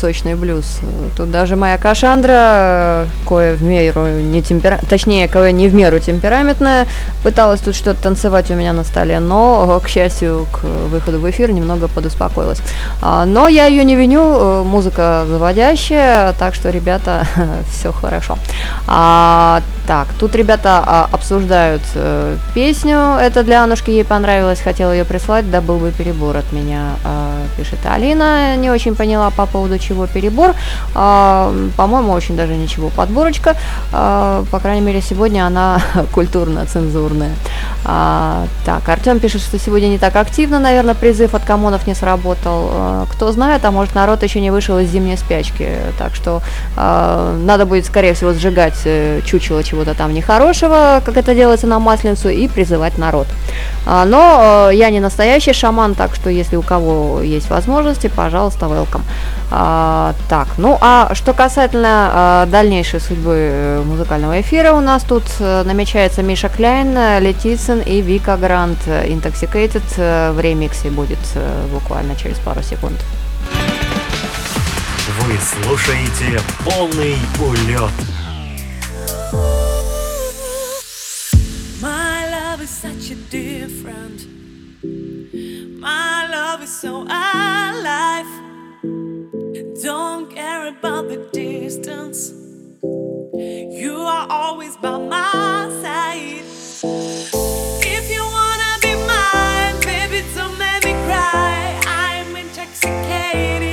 сочный 0.00 0.34
блюз. 0.34 0.80
Тут 1.16 1.30
даже 1.30 1.56
моя 1.56 1.76
Кашандра, 1.76 3.06
кое 3.28 3.54
в 3.54 3.62
меру 3.62 4.06
не 4.06 4.42
темпера... 4.42 4.80
точнее, 4.88 5.28
кое 5.28 5.52
не 5.52 5.68
в 5.68 5.74
меру 5.74 5.98
темпераментная, 5.98 6.86
пыталась 7.22 7.60
тут 7.60 7.74
что-то 7.74 8.02
танцевать 8.02 8.50
у 8.50 8.54
меня 8.54 8.72
на 8.72 8.84
столе, 8.84 9.20
но, 9.20 9.80
к 9.84 9.88
счастью, 9.88 10.46
к 10.52 10.64
выходу 10.64 11.20
в 11.20 11.30
эфир 11.30 11.52
немного 11.52 11.88
подуспокоилась. 11.88 12.60
А, 13.02 13.24
но 13.26 13.48
я 13.48 13.66
ее 13.66 13.84
не 13.84 13.96
виню, 13.96 14.22
э, 14.22 14.62
музыка 14.62 15.24
заводящая, 15.28 16.32
так 16.32 16.54
что, 16.54 16.70
ребята, 16.70 17.26
все 17.70 17.92
хорошо. 17.92 18.38
Так, 19.90 20.06
тут 20.20 20.36
ребята 20.36 20.84
а, 20.86 21.08
обсуждают 21.10 21.82
э, 21.96 22.36
песню, 22.54 23.16
это 23.20 23.42
для 23.42 23.64
Анушки 23.64 23.90
ей 23.90 24.04
понравилось, 24.04 24.60
хотела 24.60 24.92
ее 24.92 25.04
прислать, 25.04 25.50
да 25.50 25.60
был 25.60 25.78
бы 25.78 25.90
перебор 25.90 26.36
от 26.36 26.52
меня, 26.52 26.90
а, 27.04 27.42
пишет 27.56 27.80
Алина, 27.84 28.54
не 28.54 28.70
очень 28.70 28.94
поняла 28.94 29.30
по 29.30 29.46
поводу 29.46 29.80
чего 29.80 30.06
перебор, 30.06 30.54
а, 30.94 31.52
по-моему, 31.76 32.12
очень 32.12 32.36
даже 32.36 32.54
ничего, 32.54 32.90
подборочка, 32.90 33.56
а, 33.92 34.44
по 34.52 34.60
крайней 34.60 34.86
мере, 34.86 35.00
сегодня 35.00 35.44
она 35.44 35.82
культурно-цензурная. 36.12 37.32
А, 37.84 38.46
так, 38.64 38.88
Артем 38.88 39.18
пишет, 39.18 39.42
что 39.42 39.58
сегодня 39.58 39.88
не 39.88 39.98
так 39.98 40.14
активно, 40.14 40.60
наверное, 40.60 40.94
призыв 40.94 41.34
от 41.34 41.42
коммунов 41.42 41.88
не 41.88 41.96
сработал, 41.96 43.08
кто 43.10 43.32
знает, 43.32 43.64
а 43.64 43.72
может 43.72 43.96
народ 43.96 44.22
еще 44.22 44.40
не 44.40 44.52
вышел 44.52 44.78
из 44.78 44.88
зимней 44.88 45.16
спячки, 45.16 45.68
так 45.98 46.14
что 46.14 46.42
а, 46.76 47.36
надо 47.36 47.66
будет, 47.66 47.86
скорее 47.86 48.14
всего, 48.14 48.32
сжигать 48.32 48.78
э, 48.84 49.20
чучело 49.24 49.64
чего-то 49.80 49.94
там 49.94 50.12
нехорошего, 50.12 51.00
как 51.04 51.16
это 51.16 51.34
делается 51.34 51.66
на 51.66 51.78
Масленицу, 51.78 52.28
и 52.28 52.48
призывать 52.48 52.98
народ. 52.98 53.26
А, 53.86 54.04
но 54.04 54.68
э, 54.70 54.76
я 54.76 54.90
не 54.90 55.00
настоящий 55.00 55.54
шаман, 55.54 55.94
так 55.94 56.14
что 56.14 56.30
если 56.30 56.56
у 56.56 56.62
кого 56.62 57.22
есть 57.22 57.50
возможности, 57.50 58.10
пожалуйста, 58.14 58.66
welcome. 58.66 59.02
А, 59.50 60.14
так, 60.28 60.48
ну 60.58 60.76
а 60.80 61.14
что 61.14 61.32
касательно 61.32 62.10
а, 62.12 62.46
дальнейшей 62.46 63.00
судьбы 63.00 63.36
э, 63.36 63.82
музыкального 63.86 64.40
эфира, 64.40 64.72
у 64.72 64.80
нас 64.80 65.02
тут 65.02 65.24
э, 65.38 65.62
намечается 65.64 66.22
Миша 66.22 66.48
Кляйн, 66.48 67.22
Летицин 67.22 67.80
и 67.80 68.02
Вика 68.02 68.36
Грант. 68.36 68.78
Intoxicated 68.86 70.32
в 70.32 70.40
ремиксе 70.40 70.90
будет 70.90 71.18
буквально 71.72 72.16
через 72.16 72.38
пару 72.38 72.62
секунд. 72.62 72.96
Вы 75.20 75.38
слушаете 75.38 76.40
полный 76.64 77.16
улет. 77.38 77.92
So 86.70 87.02
alive. 87.02 88.26
Don't 89.82 90.30
care 90.30 90.68
about 90.68 91.08
the 91.08 91.28
distance. 91.32 92.32
You 93.32 93.96
are 93.96 94.26
always 94.30 94.76
by 94.76 94.98
my 94.98 95.68
side. 95.82 96.44
If 97.82 98.10
you 98.14 98.22
wanna 98.22 98.72
be 98.82 98.94
mine, 99.12 99.80
baby, 99.82 100.24
don't 100.36 100.56
make 100.58 100.84
me 100.84 100.92
cry. 101.06 101.80
I'm 101.86 102.36
intoxicated 102.36 103.69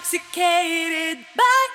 Intoxicated 0.00 1.26
by 1.36 1.66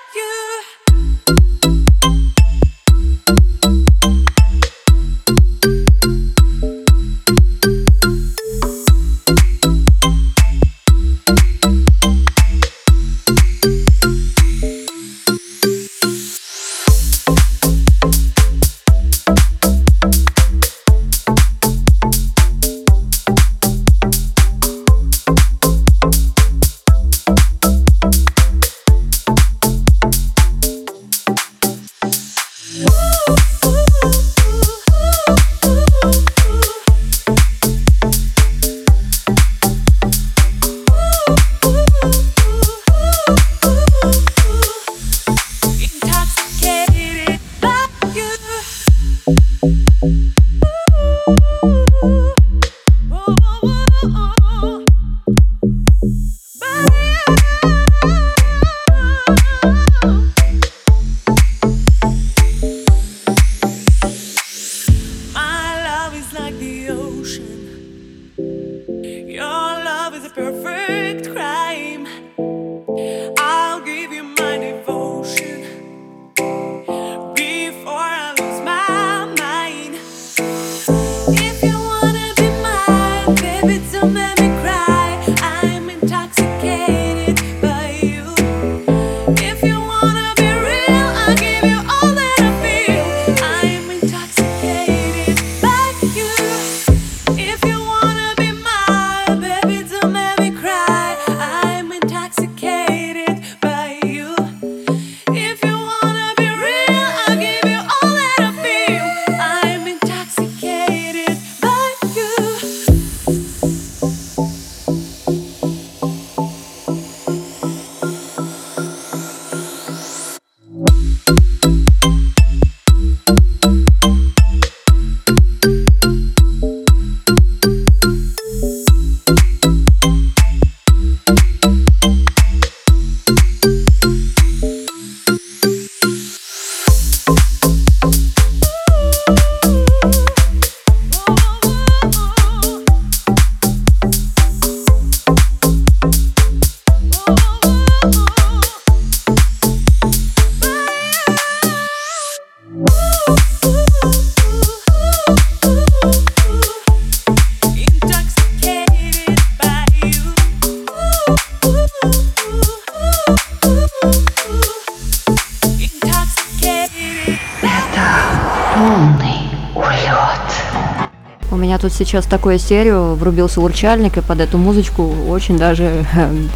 сейчас 172.16 172.28
такое 172.28 172.58
стерео, 172.58 173.16
врубился 173.16 173.60
урчальник, 173.60 174.18
и 174.18 174.22
под 174.22 174.40
эту 174.40 174.58
музычку 174.58 175.14
очень 175.28 175.58
даже 175.58 176.06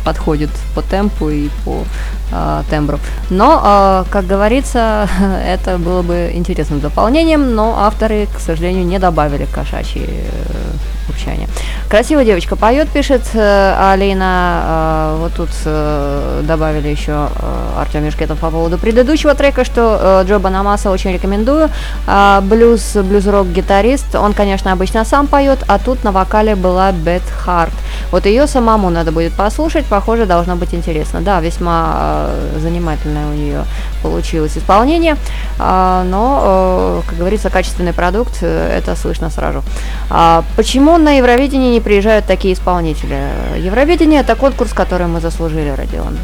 подходит 0.05 0.49
по 0.74 0.82
темпу 0.82 1.30
и 1.30 1.49
по 1.66 1.84
э, 2.32 2.64
тембру. 2.70 2.97
Но, 3.30 3.62
э, 3.62 4.10
как 4.10 4.26
говорится, 4.26 5.10
это 5.45 5.78
было 5.78 6.01
бы 6.01 6.32
интересным 6.34 6.80
дополнением, 6.80 7.55
но 7.55 7.76
авторы, 7.80 8.28
к 8.34 8.39
сожалению, 8.39 8.86
не 8.86 8.99
добавили 8.99 9.47
кошачьи 9.53 10.05
э, 10.07 11.10
урчания. 11.10 11.49
Красиво 11.89 12.24
девочка 12.24 12.55
поет, 12.55 12.88
пишет 12.89 13.24
э, 13.34 13.91
Алина. 13.91 14.62
Э, 14.64 15.18
вот 15.20 15.34
тут 15.34 15.49
э, 15.66 16.41
добавили 16.43 16.88
еще 16.88 17.30
э, 17.36 17.80
Артем 17.80 18.05
Мешкетов 18.05 18.38
по 18.38 18.51
поводу 18.51 18.78
предыдущего 18.78 19.34
трека, 19.34 19.66
что 19.66 20.22
э, 20.24 20.28
Джо 20.28 20.38
Банамаса 20.38 20.91
очень 20.91 21.12
рекомендую. 21.12 21.70
А, 22.05 22.41
блюз, 22.41 22.95
блюз-рок 22.95 23.47
гитарист, 23.47 24.14
он, 24.14 24.34
конечно, 24.34 24.72
обычно 24.72 25.03
сам 25.03 25.26
поет, 25.26 25.48
а 25.67 25.79
тут 25.79 26.03
на 26.03 26.11
вокале 26.11 26.55
была 26.55 26.91
Бет 26.91 27.23
Харт. 27.23 27.73
Вот 28.11 28.25
ее 28.25 28.47
самому 28.47 28.89
надо 28.89 29.11
будет 29.11 29.33
послушать, 29.33 29.85
похоже, 29.85 30.25
должно 30.25 30.55
быть 30.55 30.73
интересно. 30.73 31.21
Да, 31.21 31.41
весьма 31.41 32.27
э, 32.29 32.59
занимательное 32.59 33.27
у 33.27 33.33
нее 33.33 33.63
получилось 34.01 34.57
исполнение, 34.57 35.17
а, 35.57 36.03
но, 36.03 37.01
э, 37.03 37.09
как 37.09 37.17
говорится, 37.17 37.49
качественный 37.49 37.93
продукт, 37.93 38.37
э, 38.41 38.77
это 38.77 38.95
слышно 38.95 39.29
сразу. 39.29 39.63
А 40.09 40.43
почему 40.55 40.97
на 40.97 41.17
Евровидении 41.17 41.73
не 41.73 41.81
приезжают 41.81 42.25
такие 42.25 42.53
исполнители? 42.53 43.17
Евровидение– 43.57 44.21
это 44.21 44.35
конкурс, 44.35 44.73
который 44.73 45.07
мы 45.07 45.19
заслужили, 45.19 45.69
Родион. 45.69 46.17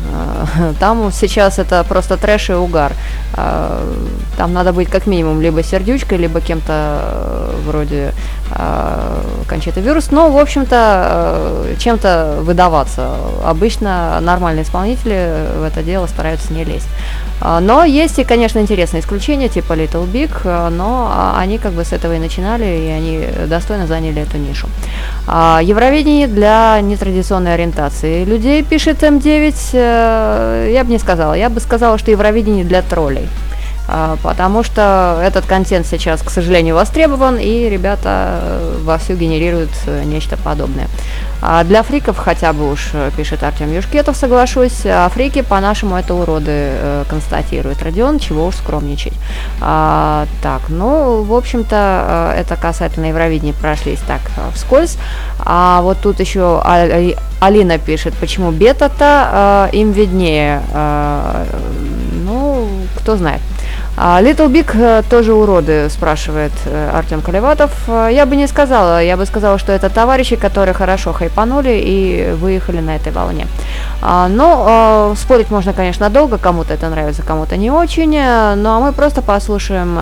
Э, 0.58 0.74
Там 0.80 1.12
сейчас 1.12 1.60
это 1.60 1.84
просто 1.84 2.18
трэш 2.18 2.50
и 2.50 2.54
угар. 2.54 2.94
А, 3.34 3.84
Там 4.38 4.54
надо 4.54 4.74
быть 4.74 4.90
как 4.90 5.08
минимум 5.08 5.42
либо 5.42 5.64
сердючкой, 5.64 6.18
либо 6.18 6.42
кем-то 6.42 6.74
э, 6.74 7.56
вроде 7.66 8.14
Кончита 9.48 9.82
Вирус. 9.82 10.12
Но, 10.12 10.30
в 10.30 10.38
общем-то, 10.38 11.76
чем-то 11.80 12.40
выдаваться. 12.42 13.16
Обычно 13.44 14.20
нормальные 14.22 14.64
исполнители 14.64 15.48
в 15.58 15.64
это 15.64 15.84
дело 15.84 16.08
стараются 16.08 16.54
не 16.54 16.64
лезть. 16.64 16.88
А, 17.42 17.60
Но 17.60 17.84
есть 17.84 18.20
и, 18.20 18.24
конечно, 18.24 18.60
интересные 18.60 19.02
исключения, 19.02 19.50
типа 19.50 19.74
Little 19.74 20.10
Big, 20.12 20.32
э, 20.44 20.70
но 20.70 21.10
а, 21.12 21.40
они 21.40 21.58
как 21.58 21.74
бы 21.74 21.84
с 21.84 21.94
этого 21.94 22.16
и 22.16 22.20
начинали, 22.20 22.66
и 22.66 22.90
они 22.90 23.28
достойно 23.48 23.88
заняли 23.88 24.22
эту 24.22 24.38
нишу. 24.38 24.68
А, 25.28 25.60
Евровидение 25.62 26.28
для 26.28 26.80
нетрадиционной 26.82 27.54
ориентации 27.54 28.24
людей, 28.26 28.64
пишет 28.64 29.04
М9, 29.04 29.56
э, 29.74 30.72
я 30.74 30.84
бы 30.84 30.92
не 30.92 31.00
сказала. 31.00 31.34
Я 31.34 31.50
бы 31.50 31.60
сказала, 31.60 31.98
что 31.98 32.12
Евровидение 32.12 32.64
для 32.64 32.82
троллей. 32.82 33.28
А, 33.88 34.18
Потому 34.24 34.64
что 34.64 35.20
этот 35.24 35.46
контент 35.46 35.86
сейчас, 35.86 36.22
к 36.22 36.30
сожалению, 36.30 36.76
востребован, 36.76 37.38
и 37.38 37.70
ребята 37.70 38.40
э, 38.42 38.78
вовсю 38.84 39.16
генерируют 39.16 39.70
э, 39.86 40.04
нечто 40.04 40.38
подобное. 40.38 40.88
А 41.42 41.64
для 41.64 41.84
фриков 41.84 42.18
хотя 42.18 42.54
бы 42.54 42.72
уж, 42.72 42.90
э, 42.94 43.12
пишет 43.16 43.44
Артем 43.44 43.72
Юшкетов, 43.74 44.16
соглашусь, 44.16 44.86
а 44.86 45.08
фрики 45.10 45.42
по-нашему 45.42 45.96
это 45.96 46.14
уроды, 46.14 46.72
констатирует 47.10 47.84
Родион, 47.84 48.20
чего 48.20 48.48
уж 48.48 48.56
скромничать. 48.56 49.14
А, 49.62 50.26
так, 50.42 50.64
ну, 50.70 51.22
в 51.22 51.34
общем-то, 51.34 52.34
это 52.36 52.56
касательно 52.56 53.06
Евровидения 53.06 53.54
прошлись 53.54 54.00
так 54.08 54.22
вскользь. 54.54 54.98
А 55.40 55.82
вот 55.82 56.00
тут 56.02 56.20
еще 56.20 56.62
Алина 57.40 57.78
пишет, 57.78 58.14
почему 58.16 58.52
бета-то 58.52 59.70
им 59.72 59.92
виднее. 59.92 60.62
Ну, 62.26 62.68
кто 62.98 63.18
знает. 63.18 63.42
А, 63.98 64.22
Little 64.22 64.50
Big 64.52 64.72
э, 64.74 65.04
тоже 65.10 65.34
уроды, 65.34 65.90
спрашивает 65.90 66.52
э, 66.66 66.90
Артем 66.94 67.22
Колеватов. 67.22 67.72
Э, 67.88 68.10
Я 68.12 68.26
бы 68.26 68.36
не 68.36 68.48
сказала, 68.48 69.02
я 69.02 69.16
бы 69.16 69.26
сказала, 69.26 69.58
что 69.58 69.72
это 69.72 69.90
товарищи, 69.90 70.36
которые 70.36 70.74
хорошо 70.74 71.14
хайпанули 71.14 71.82
и 71.82 72.34
выехали 72.34 72.82
на 72.82 72.96
этой 72.98 73.14
волне. 73.14 73.48
А, 74.02 74.28
Но 74.28 75.14
спорить 75.16 75.50
можно, 75.50 75.74
конечно, 75.74 76.10
долго, 76.10 76.38
кому-то 76.38 76.74
это 76.74 76.90
нравится, 76.90 77.22
кому-то 77.24 77.56
не 77.56 77.72
очень. 77.72 78.12
Ну 78.12 78.70
а 78.70 78.80
мы 78.80 78.92
просто 78.92 79.22
послушаем 79.22 79.98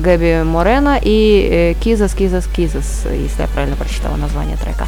Гэби 0.00 0.42
Морена 0.44 0.98
и 1.00 1.76
Кизас, 1.80 2.14
Кизас, 2.14 2.46
Кизас, 2.46 3.06
если 3.10 3.42
я 3.42 3.48
правильно 3.48 3.76
прочитала 3.76 4.16
название 4.16 4.56
трека. 4.56 4.86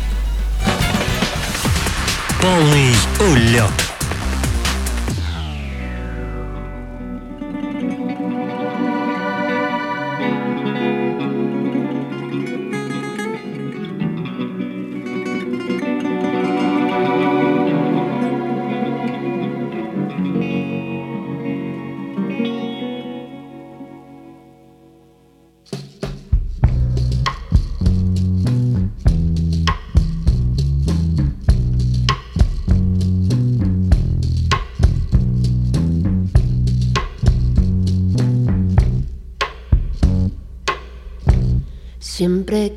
Полный 2.41 2.95
улет. 3.21 3.94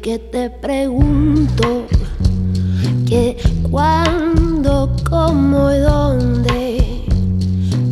Que 0.07 0.19
te 0.19 0.49
pregunto 0.49 1.85
que 3.05 3.35
cuándo, 3.69 4.95
cómo 5.09 5.69
y 5.69 5.79
dónde, 5.79 7.03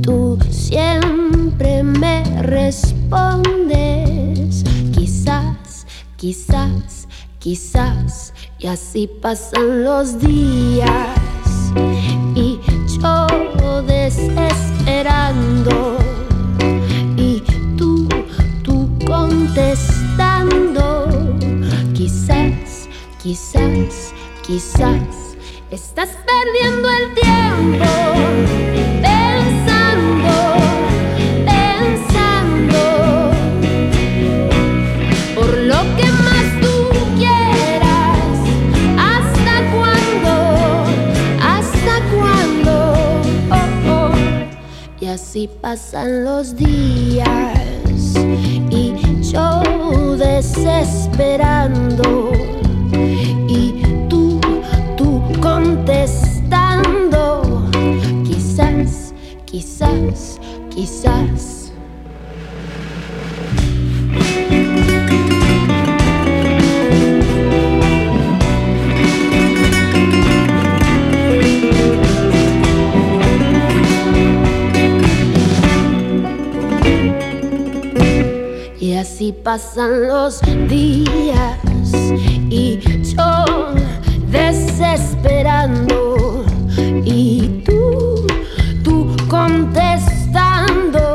tú 0.01 0.39
siempre 0.49 1.83
me 1.83 2.23
respondes. 2.41 3.43
Quizás, 4.93 5.85
quizás, 6.15 7.09
quizás, 7.39 8.33
y 8.59 8.67
así 8.67 9.09
pasan 9.21 9.83
los 9.83 10.17
días. 10.17 11.19
Y 12.33 12.61
yo 12.97 13.27
desesperando, 13.81 15.97
Quizás, 23.25 24.13
quizás, 24.45 25.33
estás 25.71 26.09
perdiendo 26.27 26.87
el 26.87 27.11
tiempo 27.15 27.85
pensando, 29.01 30.33
pensando 31.43 32.77
por 35.33 35.57
lo 35.57 35.81
que 35.97 36.05
más 36.05 36.45
tú 36.61 36.75
quieras. 37.17 38.37
¿Hasta 38.95 39.55
cuándo? 39.73 40.33
¿Hasta 41.41 41.93
cuándo? 42.13 42.93
Oh, 43.49 43.89
oh. 43.89 44.13
Y 45.01 45.07
así 45.07 45.49
pasan 45.61 46.25
los 46.25 46.55
días 46.55 47.57
y 48.69 48.93
yo 49.23 49.63
desesperando 50.15 52.29
contestando. 55.45 57.21
Quizás, 58.25 59.13
quizás, 59.45 60.39
quizás. 60.71 61.71
Y 78.79 78.93
así 78.95 79.31
pasan 79.43 80.07
los 80.07 80.41
días 80.67 81.59
y 82.49 82.94
desesperando 84.35 86.15
y 87.05 87.63
tú, 87.65 88.27
tú 88.83 89.15
contestando. 89.29 91.05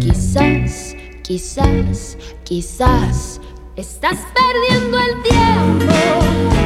Quizás, 0.00 0.96
quizás, 1.22 2.18
quizás 2.44 3.40
estás 3.76 4.18
perdiendo 4.34 4.98
el 4.98 5.22
tiempo 5.22 6.65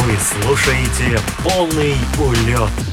Вы 0.00 0.16
слушаете 0.18 1.20
полный 1.44 1.94
улет. 2.18 2.87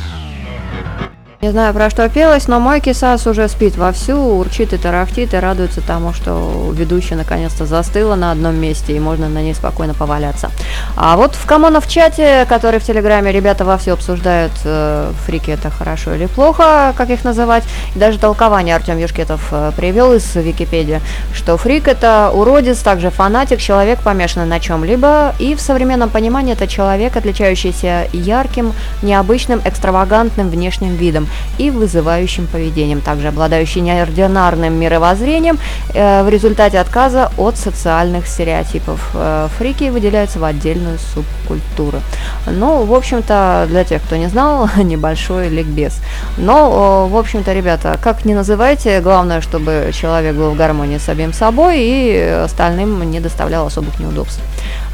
Не 1.41 1.51
знаю, 1.51 1.73
про 1.73 1.89
что 1.89 2.07
пелось, 2.07 2.47
но 2.47 2.59
мой 2.59 2.79
кисас 2.79 3.27
уже 3.27 3.49
спит 3.49 3.75
вовсю, 3.75 4.15
урчит 4.15 4.71
и 4.73 4.77
тарахтит 4.77 5.33
и 5.33 5.37
радуется 5.37 5.81
тому, 5.81 6.13
что 6.13 6.71
ведущая 6.73 7.15
наконец-то 7.15 7.65
застыла 7.65 8.15
на 8.15 8.31
одном 8.31 8.55
месте 8.55 8.95
и 8.95 8.99
можно 8.99 9.27
на 9.27 9.39
ней 9.39 9.53
спокойно 9.53 9.93
поваляться. 9.93 10.49
А 10.95 11.17
вот 11.17 11.35
в 11.35 11.45
Камонов 11.45 11.87
чате, 11.87 12.45
который 12.47 12.79
в 12.79 12.83
Телеграме, 12.83 13.33
ребята 13.33 13.65
вовсю 13.65 13.93
обсуждают, 13.93 14.53
э, 14.63 15.11
фрики 15.25 15.51
это 15.51 15.69
хорошо 15.69 16.15
или 16.15 16.25
плохо, 16.25 16.93
как 16.97 17.09
их 17.09 17.25
называть. 17.25 17.65
И 17.95 17.99
даже 17.99 18.17
толкование 18.17 18.73
Артем 18.73 18.97
Юшкетов 18.97 19.49
э, 19.51 19.71
привел 19.75 20.13
из 20.13 20.35
Википедии, 20.35 21.01
что 21.33 21.57
фрик 21.57 21.89
это 21.89 22.31
уродец, 22.33 22.79
также 22.79 23.09
фанатик, 23.09 23.59
человек 23.59 23.99
помешанный 23.99 24.47
на 24.47 24.61
чем-либо, 24.61 25.35
и 25.37 25.53
в 25.53 25.61
современном 25.61 26.09
понимании 26.09 26.53
это 26.53 26.65
человек, 26.65 27.17
отличающийся 27.17 28.07
ярким, 28.13 28.73
необычным, 29.01 29.61
экстравагантным 29.65 30.49
внешним 30.49 30.95
видом 30.95 31.24
и 31.57 31.71
вызывающим 31.71 32.47
поведением, 32.47 33.01
также 33.01 33.27
обладающий 33.27 33.81
неординарным 33.81 34.73
мировоззрением 34.73 35.57
э, 35.93 36.23
в 36.23 36.29
результате 36.29 36.79
отказа 36.79 37.31
от 37.37 37.57
социальных 37.57 38.27
стереотипов. 38.27 39.11
Э, 39.13 39.47
фрики 39.57 39.89
выделяются 39.89 40.39
в 40.39 40.43
отдельную 40.43 40.97
субкультуру. 41.13 42.01
Ну, 42.47 42.83
в 42.83 42.93
общем-то, 42.93 43.65
для 43.69 43.83
тех, 43.83 44.01
кто 44.03 44.15
не 44.15 44.27
знал, 44.27 44.69
небольшой 44.77 45.49
ликбез. 45.49 45.99
Но, 46.37 47.07
э, 47.07 47.13
в 47.13 47.17
общем-то, 47.17 47.53
ребята, 47.53 47.97
как 48.01 48.25
ни 48.25 48.33
называйте, 48.33 49.01
главное, 49.01 49.41
чтобы 49.41 49.91
человек 49.93 50.35
был 50.35 50.51
в 50.51 50.55
гармонии 50.55 50.97
с 50.97 51.03
самим 51.03 51.33
собой 51.33 51.79
и 51.79 52.41
остальным 52.45 53.09
не 53.09 53.19
доставлял 53.19 53.67
особых 53.67 53.99
неудобств. 53.99 54.41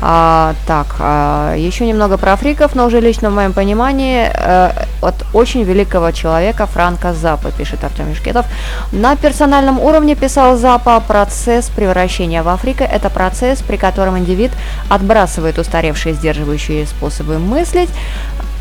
А, 0.01 0.55
так, 0.67 0.95
а, 0.99 1.55
еще 1.55 1.85
немного 1.85 2.17
про 2.17 2.35
фриков, 2.35 2.75
но 2.75 2.85
уже 2.85 2.99
лично 2.99 3.29
в 3.29 3.33
моем 3.33 3.53
понимании 3.53 4.29
э, 4.33 4.71
от 5.01 5.15
очень 5.33 5.63
великого 5.63 6.11
человека 6.11 6.65
Франка 6.65 7.13
Запа, 7.13 7.51
пишет 7.51 7.83
Артем 7.83 8.09
Юшкетов. 8.09 8.45
На 8.91 9.15
персональном 9.15 9.79
уровне 9.79 10.15
писал 10.15 10.57
Запа, 10.57 10.99
процесс 10.99 11.69
превращения 11.69 12.43
в 12.43 12.49
Африка– 12.49 12.83
это 12.91 13.09
процесс, 13.09 13.61
при 13.61 13.77
котором 13.77 14.17
индивид 14.17 14.51
отбрасывает 14.89 15.59
устаревшие 15.59 16.15
сдерживающие 16.15 16.85
способы 16.85 17.39
мыслить, 17.39 17.89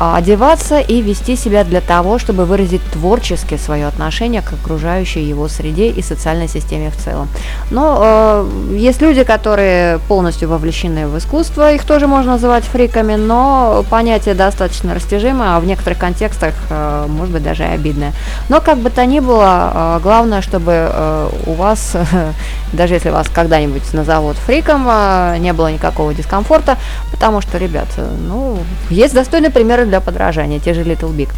одеваться 0.01 0.79
и 0.79 1.01
вести 1.01 1.35
себя 1.35 1.63
для 1.63 1.79
того, 1.79 2.17
чтобы 2.17 2.45
выразить 2.45 2.81
творчески 2.91 3.57
свое 3.57 3.85
отношение 3.85 4.41
к 4.41 4.51
окружающей 4.53 5.21
его 5.21 5.47
среде 5.47 5.89
и 5.89 6.01
социальной 6.01 6.47
системе 6.47 6.89
в 6.89 6.95
целом. 6.95 7.27
Но 7.69 7.99
э, 8.01 8.75
есть 8.77 8.99
люди, 9.01 9.23
которые 9.23 9.99
полностью 10.07 10.49
вовлечены 10.49 11.07
в 11.07 11.17
искусство, 11.19 11.71
их 11.71 11.85
тоже 11.85 12.07
можно 12.07 12.33
называть 12.33 12.63
фриками, 12.63 13.15
но 13.15 13.85
понятие 13.91 14.33
достаточно 14.33 14.95
растяжимое, 14.95 15.55
а 15.55 15.59
в 15.59 15.65
некоторых 15.65 15.99
контекстах, 15.99 16.55
э, 16.71 17.05
может 17.07 17.33
быть, 17.33 17.43
даже 17.43 17.63
и 17.63 17.67
обидное. 17.67 18.13
Но 18.49 18.59
как 18.59 18.79
бы 18.79 18.89
то 18.89 19.05
ни 19.05 19.19
было, 19.19 19.71
э, 19.73 19.99
главное, 20.01 20.41
чтобы 20.41 20.71
э, 20.71 21.29
у 21.45 21.53
вас, 21.53 21.95
даже 22.73 22.95
если 22.95 23.11
вас 23.11 23.29
когда-нибудь 23.29 23.93
назовут 23.93 24.37
фриком, 24.37 24.87
э, 24.89 25.37
не 25.37 25.53
было 25.53 25.71
никакого 25.71 26.11
дискомфорта, 26.15 26.77
потому 27.11 27.41
что, 27.41 27.59
ребят, 27.59 27.87
э, 27.97 28.09
ну, 28.27 28.57
есть 28.89 29.13
достойные 29.13 29.51
примеры 29.51 29.90
для 29.91 29.99
подражания, 29.99 30.59
те 30.59 30.73
же 30.73 30.83
Little 30.83 31.13
Big. 31.15 31.29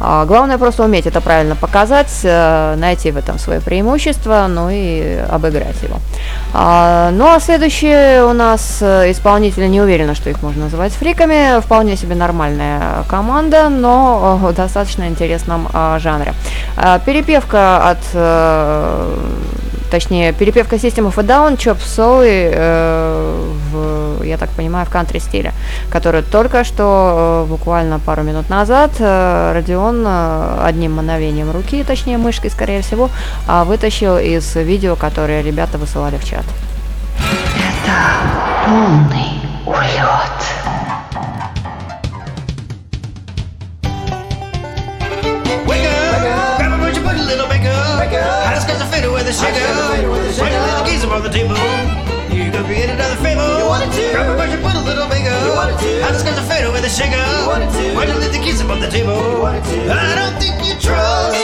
А, 0.00 0.24
главное 0.26 0.58
просто 0.58 0.84
уметь 0.84 1.06
это 1.06 1.20
правильно 1.20 1.56
показать, 1.56 2.20
э, 2.22 2.74
найти 2.76 3.10
в 3.10 3.16
этом 3.16 3.38
свое 3.38 3.60
преимущество, 3.60 4.46
ну 4.48 4.68
и 4.70 5.18
обыграть 5.30 5.82
его. 5.82 5.96
А, 6.52 7.10
ну 7.12 7.26
а 7.26 7.40
следующие 7.40 8.24
у 8.24 8.32
нас 8.32 8.78
э, 8.82 9.10
исполнители, 9.10 9.66
не 9.68 9.80
уверена, 9.80 10.14
что 10.14 10.30
их 10.30 10.42
можно 10.42 10.64
называть 10.64 10.92
фриками, 10.92 11.60
вполне 11.60 11.96
себе 11.96 12.14
нормальная 12.14 13.04
команда, 13.08 13.70
но 13.70 14.38
э, 14.42 14.46
в 14.46 14.54
достаточно 14.54 15.08
интересном 15.08 15.68
а, 15.72 15.98
жанре. 15.98 16.34
Перепевка 17.06 17.90
от 17.90 17.98
точнее, 19.90 20.32
перепевка 20.32 20.76
System 20.76 21.12
of 21.12 21.18
a 21.18 21.22
Down, 21.22 21.56
Chop 21.56 21.78
Suey, 21.78 22.50
э, 22.52 23.52
в, 23.70 24.22
я 24.24 24.36
так 24.36 24.50
понимаю, 24.50 24.86
в 24.86 24.90
кантри 24.90 25.18
стиле, 25.18 25.52
который 25.90 26.22
только 26.22 26.64
что, 26.64 27.44
э, 27.46 27.50
буквально 27.50 27.98
пару 27.98 28.22
минут 28.22 28.48
назад, 28.50 28.92
э, 28.98 29.52
Родион 29.54 30.04
э, 30.06 30.58
одним 30.64 30.92
мановением 30.92 31.50
руки, 31.50 31.84
точнее 31.84 32.18
мышкой, 32.18 32.50
скорее 32.50 32.82
всего, 32.82 33.10
э, 33.48 33.64
вытащил 33.64 34.18
из 34.18 34.56
видео, 34.56 34.96
которое 34.96 35.42
ребята 35.42 35.78
высылали 35.78 36.16
в 36.16 36.24
чат. 36.24 36.44
Полный 38.66 39.40
улет. 39.66 40.63
elevator 49.04 49.12
with 49.12 49.26
the 49.26 49.32
sugar. 49.32 49.60
Why 50.40 50.50
you 50.50 50.58
leave 50.58 50.78
the 50.78 50.84
keys 50.84 51.04
upon 51.04 51.22
the 51.22 51.28
table? 51.28 51.56
You 52.32 52.50
could 52.50 52.64
create 52.64 52.90
another 52.90 53.16
fable. 53.22 53.58
You 53.58 53.66
wanted 53.66 53.92
to. 53.92 54.10
Grab 54.12 54.30
a 54.30 54.34
brush 54.34 54.50
and 54.50 54.62
put 54.62 54.74
a 54.74 54.80
little 54.80 55.08
bigger. 55.08 55.30
You 55.44 55.52
wanted 55.54 55.78
to. 55.78 56.04
I 56.04 56.08
just 56.10 56.24
got 56.24 56.36
the 56.36 56.42
fader 56.42 56.70
with 56.72 56.82
the 56.82 56.88
sugar. 56.88 57.16
You 57.16 57.46
wanted 57.46 57.70
to. 57.72 57.94
Why 57.94 58.04
you 58.04 58.14
leave 58.14 58.32
the 58.32 58.38
keys 58.38 58.60
upon 58.60 58.80
the 58.80 58.88
table? 58.88 59.14
You 59.14 59.40
wanted 59.40 59.64
to. 59.64 59.92
I 59.92 60.14
don't 60.14 60.36
think 60.40 60.56
you 60.64 60.74
trust 60.80 61.36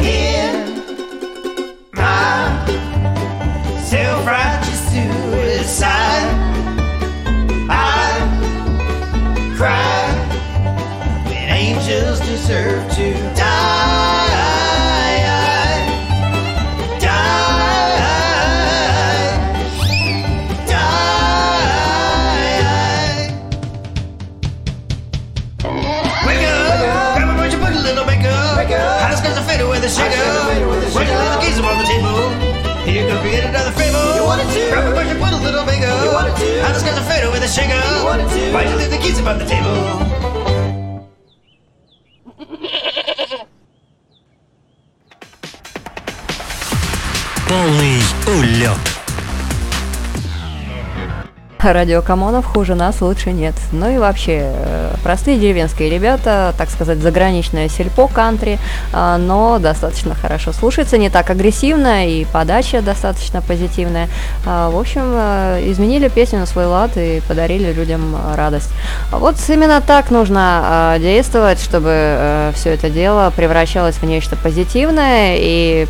in 0.00 0.54
my 1.92 2.64
self-righteous 3.84 4.80
suicide. 4.90 6.43
Радио 51.72 52.02
Камонов 52.02 52.46
хуже 52.46 52.74
нас 52.74 53.00
лучше 53.00 53.32
нет. 53.32 53.54
Ну 53.72 53.88
и 53.88 53.98
вообще, 53.98 54.40
э, 54.42 54.94
простые 55.02 55.38
деревенские 55.38 55.88
ребята, 55.88 56.54
так 56.58 56.70
сказать, 56.70 56.98
заграничное 56.98 57.68
сельпо 57.68 58.08
кантри, 58.08 58.58
а, 58.92 59.16
но 59.18 59.58
достаточно 59.58 60.14
хорошо 60.14 60.52
слушается, 60.52 60.98
не 60.98 61.10
так 61.10 61.30
агрессивно 61.30 62.08
и 62.08 62.24
подача 62.26 62.82
достаточно 62.82 63.40
позитивная. 63.40 64.08
А, 64.46 64.70
В 64.70 64.78
общем, 64.78 65.02
э, 65.14 65.70
изменили 65.70 66.08
песню 66.08 66.40
на 66.40 66.46
свой 66.46 66.66
лад 66.66 66.92
и 66.96 67.22
подарили 67.26 67.72
людям 67.72 68.14
э, 68.14 68.36
радость. 68.36 68.70
А 69.10 69.18
Вот 69.18 69.36
именно 69.48 69.80
так 69.80 70.10
нужно 70.10 70.60
а, 70.64 70.98
действовать, 70.98 71.60
чтобы 71.60 72.50
все 72.54 72.70
это 72.70 72.90
дело 72.90 73.32
превращалось 73.34 73.96
в 73.96 74.02
нечто 74.04 74.36
позитивное 74.36 75.36
и 75.38 75.86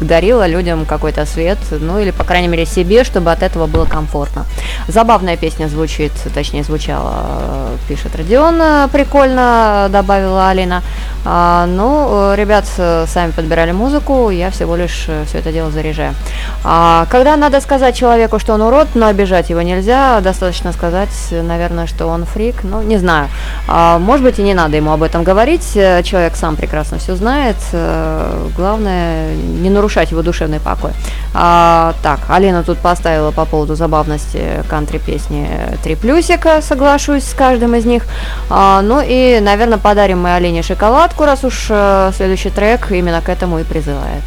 дарила 0.00 0.46
людям 0.46 0.84
какой-то 0.84 1.26
свет, 1.26 1.58
ну 1.70 1.98
или, 1.98 2.10
по 2.10 2.24
крайней 2.24 2.48
мере, 2.48 2.66
себе, 2.66 3.04
чтобы 3.04 3.32
от 3.32 3.42
этого 3.42 3.66
было 3.66 3.84
комфортно. 3.84 4.44
Забавная 4.88 5.36
песня 5.36 5.68
звучит, 5.68 6.12
точнее, 6.34 6.64
звучала, 6.64 7.12
э, 7.18 7.76
пишет 7.88 8.14
Родион, 8.14 8.60
э, 8.60 8.88
прикольно, 8.92 9.88
добавила 9.90 10.48
Алина. 10.48 10.82
А, 11.24 11.66
ну, 11.66 12.32
э, 12.32 12.36
ребят 12.36 12.66
э, 12.78 13.06
сами 13.08 13.32
подбирали 13.32 13.72
музыку, 13.72 14.30
я 14.30 14.50
всего 14.50 14.76
лишь 14.76 15.08
все 15.26 15.38
это 15.38 15.52
дело 15.52 15.70
заряжаю. 15.70 16.14
А, 16.62 17.06
когда 17.10 17.36
надо 17.36 17.60
сказать 17.60 17.96
человеку, 17.96 18.38
что 18.38 18.54
он 18.54 18.62
урод, 18.62 18.88
но 18.94 19.06
обижать 19.06 19.50
его 19.50 19.62
нельзя, 19.62 20.20
достаточно 20.20 20.72
сказать, 20.72 21.10
наверное, 21.30 21.86
что 21.86 22.06
он 22.06 22.24
фрик, 22.24 22.62
ну, 22.62 22.82
не 22.82 22.98
знаю. 22.98 23.28
А, 23.66 23.98
может 23.98 24.24
быть, 24.24 24.38
и 24.38 24.42
не 24.42 24.54
надо 24.54 24.76
ему 24.76 24.92
об 24.92 25.02
этом 25.02 25.24
говорить, 25.24 25.72
э, 25.74 26.02
человек 26.02 26.36
сам 26.36 26.56
прекрасно 26.56 26.98
все 26.98 27.16
знает, 27.16 27.56
э, 27.72 28.48
главное, 28.56 29.34
не 29.34 29.70
нарушать 29.70 29.85
его 30.10 30.22
душевный 30.22 30.60
покой. 30.60 30.92
А, 31.34 31.94
так, 32.02 32.20
Алина 32.28 32.62
тут 32.62 32.78
поставила 32.78 33.30
по 33.30 33.44
поводу 33.44 33.74
забавности 33.74 34.64
кантри-песни 34.68 35.48
три 35.82 35.96
плюсика, 35.96 36.62
соглашусь 36.62 37.24
с 37.24 37.34
каждым 37.34 37.74
из 37.74 37.84
них. 37.84 38.04
А, 38.50 38.80
ну 38.82 39.02
и, 39.04 39.40
наверное, 39.40 39.78
подарим 39.78 40.20
мы 40.20 40.34
Алине 40.34 40.62
шоколадку, 40.62 41.24
раз 41.24 41.44
уж 41.44 41.66
э, 41.68 42.12
следующий 42.16 42.50
трек 42.50 42.90
именно 42.90 43.20
к 43.20 43.28
этому 43.28 43.58
и 43.58 43.64
призывает. 43.64 44.22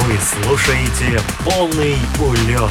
Вы 0.00 0.18
слушаете 0.18 1.20
полный 1.44 1.96
улет. 2.18 2.70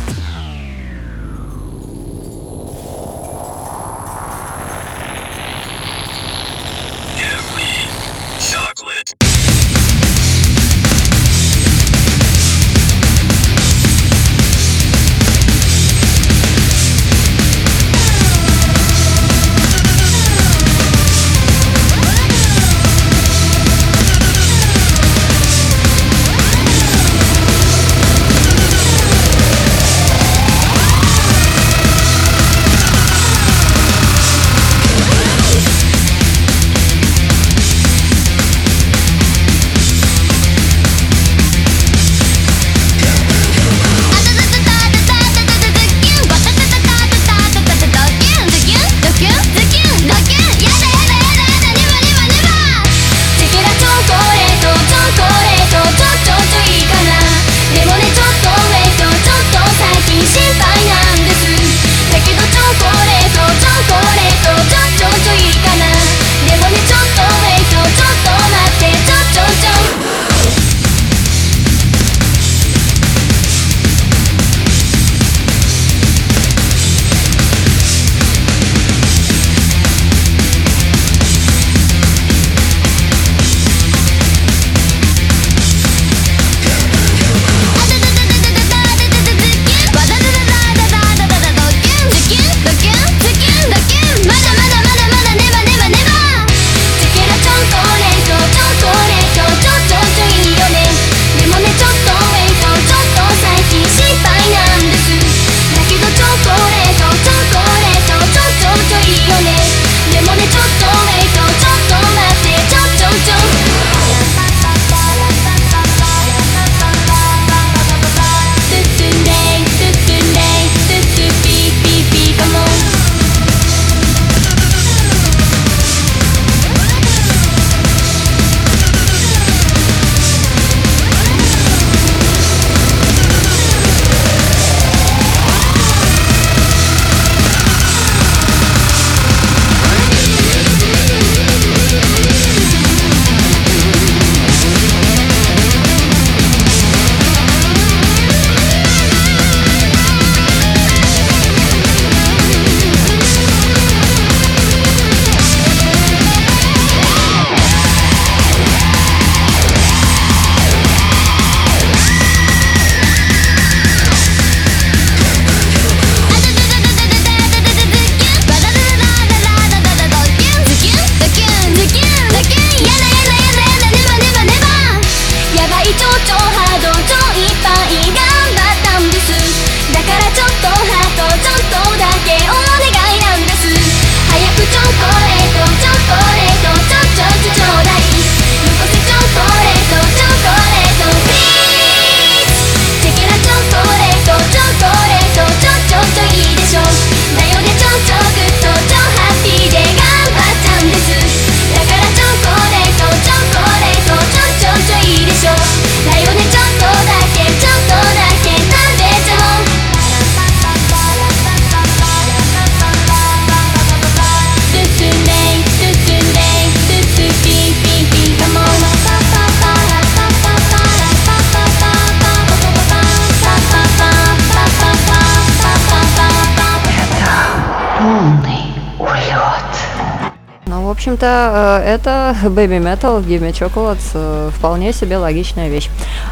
Общем-то, 231.21 231.81
э, 231.83 231.95
это 231.95 232.35
Baby 232.43 232.79
Metal, 232.79 233.23
Give 233.23 233.41
Me 233.41 233.51
Chocolate, 233.51 233.99
э, 234.13 234.49
вполне 234.55 234.93
себе 234.93 235.17
логичная 235.17 235.69
вещь. 235.69 235.89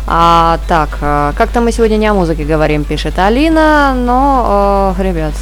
А, 0.07 0.57
так, 0.67 0.89
э, 1.01 1.33
как-то 1.37 1.61
мы 1.61 1.71
сегодня 1.71 1.97
не 1.97 2.07
о 2.07 2.13
музыке 2.13 2.43
говорим, 2.43 2.83
пишет 2.83 3.19
Алина, 3.19 3.93
но, 3.95 4.95
ребят, 4.99 5.33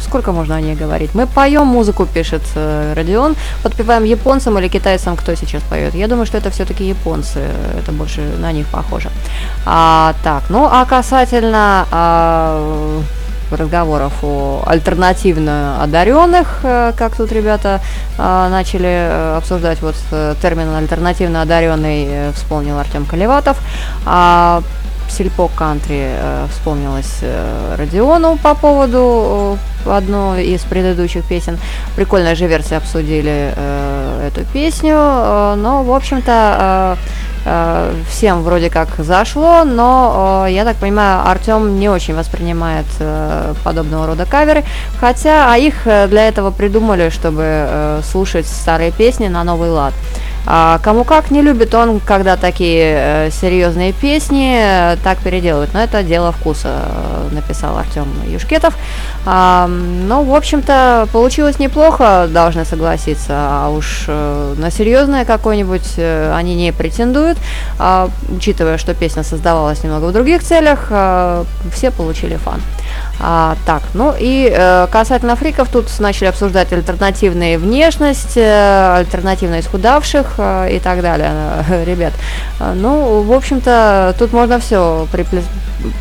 сколько 0.00 0.32
можно 0.32 0.56
о 0.56 0.60
ней 0.60 0.74
говорить? 0.74 1.14
Мы 1.14 1.26
поем 1.26 1.66
музыку, 1.66 2.06
пишет 2.06 2.42
Родион, 2.96 3.34
подпеваем 3.62 4.04
японцам 4.04 4.58
или 4.58 4.68
китайцам, 4.68 5.16
кто 5.16 5.34
сейчас 5.36 5.62
поет. 5.62 5.94
Я 5.94 6.08
думаю, 6.08 6.26
что 6.26 6.38
это 6.38 6.50
все-таки 6.50 6.84
японцы, 6.84 7.40
это 7.78 7.92
больше 7.92 8.20
на 8.40 8.52
них 8.52 8.66
похоже. 8.66 9.10
А, 9.64 10.14
так, 10.22 10.42
ну 10.50 10.68
а 10.70 10.84
касательно 10.84 11.86
а, 11.90 13.02
разговоров 13.56 14.12
о 14.22 14.62
альтернативно 14.66 15.82
одаренных, 15.82 16.60
э, 16.62 16.92
как 16.96 17.16
тут 17.16 17.32
ребята 17.32 17.80
э, 18.18 18.48
начали 18.50 18.88
э, 18.88 19.36
обсуждать 19.36 19.80
вот 19.82 19.94
термин 20.40 20.74
альтернативно 20.74 21.42
одаренный, 21.42 22.32
вспомнил 22.34 22.78
Артем 22.78 23.04
Колеватов. 23.04 23.58
А 24.06 24.62
Сельпо 25.08 25.50
Кантри 25.54 26.08
вспомнилось 26.50 27.22
Родиону 27.76 28.38
по 28.42 28.54
поводу 28.54 29.58
одной 29.84 30.46
из 30.46 30.62
предыдущих 30.62 31.24
песен. 31.24 31.58
Прикольная 31.96 32.34
же 32.34 32.46
версия 32.46 32.76
обсудили 32.76 33.52
эту 34.26 34.44
песню, 34.52 34.94
но, 34.94 35.82
в 35.84 35.92
общем-то, 35.92 36.96
всем 38.08 38.42
вроде 38.42 38.70
как 38.70 38.88
зашло, 38.98 39.64
но, 39.64 40.44
э, 40.46 40.52
я 40.52 40.64
так 40.64 40.76
понимаю, 40.76 41.28
Артем 41.28 41.78
не 41.78 41.88
очень 41.88 42.14
воспринимает 42.14 42.86
э, 43.00 43.54
подобного 43.64 44.06
рода 44.06 44.26
каверы, 44.26 44.64
хотя 45.00 45.52
а 45.52 45.58
их 45.58 45.86
э, 45.86 46.06
для 46.08 46.28
этого 46.28 46.50
придумали, 46.50 47.10
чтобы 47.10 47.42
э, 47.44 48.00
слушать 48.04 48.46
старые 48.46 48.92
песни 48.92 49.28
на 49.28 49.44
новый 49.44 49.70
лад. 49.70 49.94
А 50.46 50.78
кому 50.82 51.04
как 51.04 51.30
не 51.30 51.42
любит 51.42 51.74
он, 51.74 52.00
когда 52.00 52.36
такие 52.36 52.94
э, 52.96 53.30
серьезные 53.30 53.92
песни 53.92 54.56
э, 54.58 54.96
так 55.02 55.18
переделывают. 55.18 55.72
Но 55.74 55.80
это 55.80 56.02
дело 56.02 56.32
вкуса, 56.32 56.82
э, 56.86 57.34
написал 57.34 57.78
Артем 57.78 58.08
Юшкетов. 58.26 58.76
А, 59.24 59.68
ну, 59.68 60.24
в 60.24 60.34
общем-то, 60.34 61.08
получилось 61.12 61.58
неплохо, 61.58 62.28
должны 62.28 62.64
согласиться. 62.64 63.34
А 63.34 63.68
уж 63.70 64.06
на 64.08 64.70
серьезное 64.70 65.24
какое-нибудь 65.24 65.98
они 65.98 66.54
не 66.54 66.72
претендуют. 66.72 67.38
А, 67.78 68.10
учитывая, 68.28 68.78
что 68.78 68.94
песня 68.94 69.22
создавалась 69.22 69.82
немного 69.82 70.06
в 70.06 70.12
других 70.12 70.42
целях, 70.42 70.88
э, 70.90 71.44
все 71.72 71.90
получили 71.90 72.36
фан. 72.36 72.60
А, 73.20 73.56
так, 73.66 73.82
ну 73.94 74.14
и 74.18 74.52
э, 74.52 74.86
касательно 74.90 75.36
фриков, 75.36 75.68
тут 75.68 75.86
начали 76.00 76.26
обсуждать 76.28 76.72
альтернативные 76.72 77.56
внешность, 77.58 78.36
э, 78.36 78.94
альтернативно 78.96 79.60
исхудавших 79.60 80.34
э, 80.38 80.76
и 80.76 80.78
так 80.80 81.02
далее. 81.02 81.30
Э, 81.68 81.84
Ребят, 81.84 82.12
ну, 82.74 83.22
в 83.22 83.32
общем-то, 83.32 84.14
тут 84.18 84.32
можно 84.32 84.58
все 84.58 85.06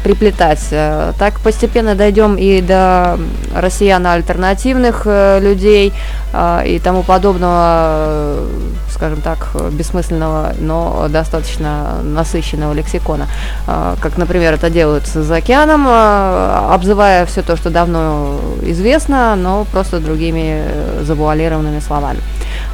приплетать. 0.03 0.67
Э, 0.71 1.13
Так 1.19 1.39
постепенно 1.41 1.95
дойдем 1.95 2.35
и 2.35 2.61
до 2.61 3.17
россиян 3.55 4.05
альтернативных 4.05 5.03
э, 5.05 5.39
людей 5.41 5.93
э, 6.33 6.63
и 6.67 6.79
тому 6.79 7.03
подобного, 7.03 7.55
э, 7.57 8.47
скажем 8.89 9.21
так, 9.21 9.49
бессмысленного, 9.71 10.53
но 10.59 11.07
достаточно 11.09 11.99
насыщенного 12.03 12.73
лексикона. 12.73 13.27
Э, 13.67 13.95
Как, 14.01 14.17
например, 14.17 14.53
это 14.53 14.69
делают 14.69 15.07
за 15.07 15.35
океаном, 15.35 15.85
э, 15.87 16.73
обзывая 16.81 17.27
все 17.27 17.43
то, 17.43 17.55
что 17.55 17.69
давно 17.69 18.39
известно, 18.63 19.35
но 19.35 19.65
просто 19.65 19.99
другими 19.99 20.63
э, 20.65 21.03
завуалированными 21.03 21.79
словами. 21.79 22.19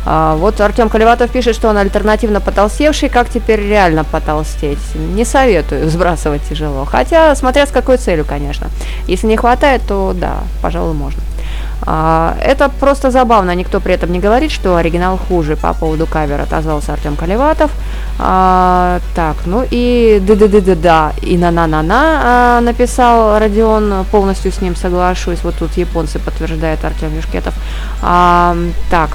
А, 0.06 0.36
Вот 0.36 0.62
Артем 0.62 0.88
Колеватов 0.90 1.30
пишет, 1.30 1.56
что 1.56 1.68
он 1.68 1.78
альтернативно 1.78 2.40
потолстевший. 2.40 3.10
Как 3.10 3.30
теперь 3.30 3.60
реально 3.60 4.06
потолстеть? 4.06 4.80
Не 4.96 5.26
советую, 5.26 5.90
сбрасывать 5.90 6.42
тяжело. 6.50 6.86
Хотя, 6.86 7.36
смотря 7.36 7.66
с 7.66 7.72
какой 7.72 7.98
целью, 7.98 8.24
конечно. 8.26 8.68
Если 9.08 9.28
не 9.28 9.36
хватает, 9.36 9.82
то 9.86 10.14
да, 10.16 10.38
пожалуй, 10.62 10.94
можно. 10.94 11.22
А, 11.86 12.36
Это 12.42 12.70
просто 12.70 13.12
забавно, 13.12 13.56
никто 13.56 13.80
при 13.80 13.94
этом 13.94 14.12
не 14.12 14.20
говорит, 14.20 14.52
что 14.52 14.76
оригинал 14.76 15.18
хуже. 15.18 15.56
По 15.56 15.74
поводу 15.74 16.06
кавера 16.06 16.44
отозвался 16.44 16.94
Артем 16.94 17.16
Колеватов. 17.16 17.72
А, 18.20 19.00
так, 19.16 19.36
ну 19.46 19.66
и 19.70 20.22
да-да-да-да-да, 20.26 21.14
и 21.22 21.38
на-на-на-на 21.38 22.22
а, 22.24 22.62
написал 22.62 23.40
Родион, 23.40 24.06
полностью 24.12 24.52
с 24.52 24.62
ним 24.62 24.76
соглашусь. 24.76 25.40
Вот 25.44 25.56
тут 25.56 25.78
японцы 25.78 26.20
подтверждает 26.20 26.84
Артем 26.84 27.16
Юшкетов. 27.16 27.54
А, 28.02 28.56
так, 28.90 29.12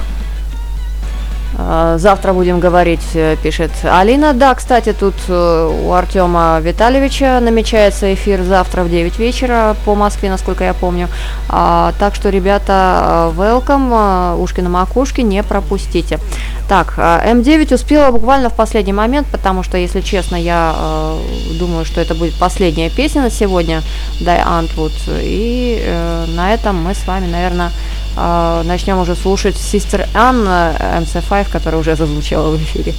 Завтра 1.55 2.33
будем 2.33 2.59
говорить, 2.59 3.05
э, 3.13 3.35
пишет 3.41 3.71
Алина. 3.83 4.33
Да, 4.33 4.55
кстати, 4.55 4.93
тут 4.93 5.13
э, 5.27 5.81
у 5.85 5.93
Артема 5.93 6.59
Витальевича 6.61 7.39
намечается 7.41 8.13
эфир 8.13 8.41
завтра 8.41 8.83
в 8.83 8.89
9 8.89 9.19
вечера 9.19 9.75
по 9.85 9.93
Москве, 9.95 10.29
насколько 10.29 10.63
я 10.63 10.73
помню. 10.73 11.09
А, 11.49 11.93
так 11.99 12.15
что, 12.15 12.29
ребята, 12.29 13.31
э, 13.35 13.39
welcome, 13.39 14.35
э, 14.35 14.41
ушки 14.41 14.61
на 14.61 14.69
макушке, 14.69 15.21
не 15.23 15.43
пропустите. 15.43 16.19
Так, 16.67 16.95
э, 16.97 17.33
М9 17.33 17.75
успела 17.75 18.11
буквально 18.11 18.49
в 18.49 18.55
последний 18.55 18.93
момент, 18.93 19.27
потому 19.31 19.63
что, 19.63 19.77
если 19.77 20.01
честно, 20.01 20.35
я 20.35 20.73
э, 20.75 21.17
думаю, 21.59 21.85
что 21.85 22.01
это 22.01 22.15
будет 22.15 22.33
последняя 22.39 22.89
песня 22.89 23.21
на 23.21 23.29
сегодня, 23.29 23.81
Дай 24.21 24.41
Антвуд. 24.41 24.93
И 25.21 25.83
э, 25.85 26.25
на 26.35 26.53
этом 26.53 26.83
мы 26.83 26.95
с 26.95 27.05
вами, 27.05 27.27
наверное, 27.27 27.71
начнем 28.15 28.99
уже 28.99 29.15
слушать 29.15 29.55
Sister 29.55 30.07
Anne 30.13 31.03
MC5, 31.03 31.51
которая 31.51 31.79
уже 31.79 31.95
зазвучала 31.95 32.51
в 32.51 32.57
эфире. 32.57 32.93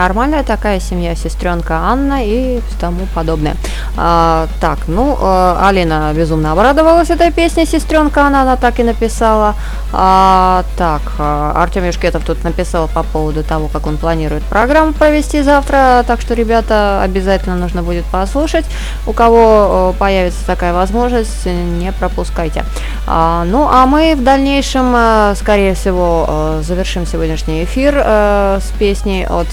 Нормальная 0.00 0.44
такая 0.44 0.80
семья, 0.80 1.14
сестренка 1.14 1.74
Анна 1.74 2.24
и 2.24 2.62
тому 2.80 3.06
подобное. 3.14 3.54
А, 3.98 4.48
так, 4.58 4.78
ну, 4.88 5.14
э, 5.20 5.56
Алина 5.60 6.10
безумно 6.16 6.52
обрадовалась 6.52 7.10
этой 7.10 7.30
песне, 7.30 7.66
сестренка 7.66 8.22
Анна, 8.22 8.40
она 8.40 8.56
так 8.56 8.80
и 8.80 8.82
написала. 8.82 9.54
А, 9.92 10.64
так, 10.78 11.02
э, 11.18 11.52
Артем 11.54 11.84
Юшкетов 11.84 12.24
тут 12.24 12.42
написал 12.44 12.88
по 12.88 13.02
поводу 13.02 13.44
того, 13.44 13.68
как 13.68 13.86
он 13.86 13.98
планирует 13.98 14.42
программу 14.44 14.94
провести 14.94 15.42
завтра, 15.42 16.02
так 16.06 16.22
что, 16.22 16.32
ребята, 16.32 17.02
обязательно 17.02 17.56
нужно 17.56 17.82
будет 17.82 18.06
послушать. 18.06 18.64
У 19.06 19.12
кого 19.12 19.92
э, 19.94 19.98
появится 19.98 20.46
такая 20.46 20.72
возможность, 20.72 21.44
не 21.44 21.92
пропускайте. 21.92 22.64
А, 23.06 23.44
ну, 23.44 23.66
а 23.68 23.86
мы 23.86 24.14
в 24.14 24.22
дальнейшем, 24.22 24.94
э, 24.94 25.34
скорее 25.36 25.74
всего, 25.74 26.26
э, 26.28 26.62
завершим 26.62 27.06
сегодняшний 27.06 27.64
эфир 27.64 27.94
э, 27.96 28.58
с 28.60 28.70
песней 28.78 29.26
от 29.26 29.46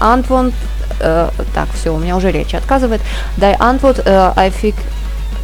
Antwort. 0.00 0.52
Э, 1.00 1.30
так, 1.54 1.68
все, 1.74 1.90
у 1.94 1.98
меня 1.98 2.16
уже 2.16 2.30
речь 2.30 2.54
отказывает. 2.54 3.00
Antwort, 3.58 4.02
э, 4.04 4.32
I 4.36 4.50
think... 4.50 4.74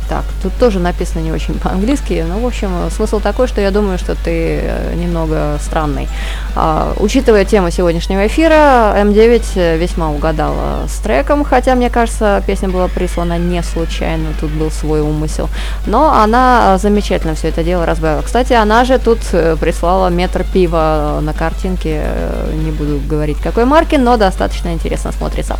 Так, 0.08 0.24
тут 0.42 0.52
тоже 0.58 0.78
написано 0.78 1.22
не 1.22 1.32
очень 1.32 1.54
по-английски, 1.62 2.24
но, 2.28 2.38
в 2.38 2.46
общем, 2.46 2.70
смысл 2.90 3.20
такой, 3.20 3.48
что 3.48 3.60
я 3.60 3.70
думаю, 3.70 3.98
что 3.98 4.14
ты 4.14 4.60
э, 4.62 4.94
немного 4.94 5.58
странный. 5.60 6.08
А, 6.54 6.94
учитывая 6.98 7.44
тему 7.44 7.70
сегодняшнего 7.70 8.26
эфира, 8.26 8.94
М9 8.96 9.78
весьма 9.78 10.10
угадала 10.10 10.86
с 10.88 10.98
треком, 10.98 11.44
хотя, 11.44 11.74
мне 11.74 11.90
кажется, 11.90 12.42
песня 12.46 12.68
была 12.68 12.88
прислана 12.88 13.38
не 13.38 13.62
случайно, 13.62 14.28
тут 14.40 14.50
был 14.50 14.70
свой 14.70 15.00
умысел. 15.00 15.48
Но 15.86 16.12
она 16.12 16.78
замечательно 16.78 17.34
все 17.34 17.48
это 17.48 17.62
дело 17.64 17.86
разбавила. 17.86 18.22
Кстати, 18.22 18.52
она 18.52 18.84
же 18.84 18.98
тут 18.98 19.18
э, 19.32 19.56
прислала 19.60 20.08
метр 20.08 20.44
пива 20.44 21.18
на 21.22 21.32
картинке, 21.32 22.02
э, 22.04 22.52
не 22.54 22.70
буду 22.70 23.00
говорить 23.08 23.38
какой 23.38 23.64
марки, 23.64 23.96
но 23.96 24.16
достаточно 24.16 24.72
интересно 24.72 25.12
смотрится. 25.12 25.56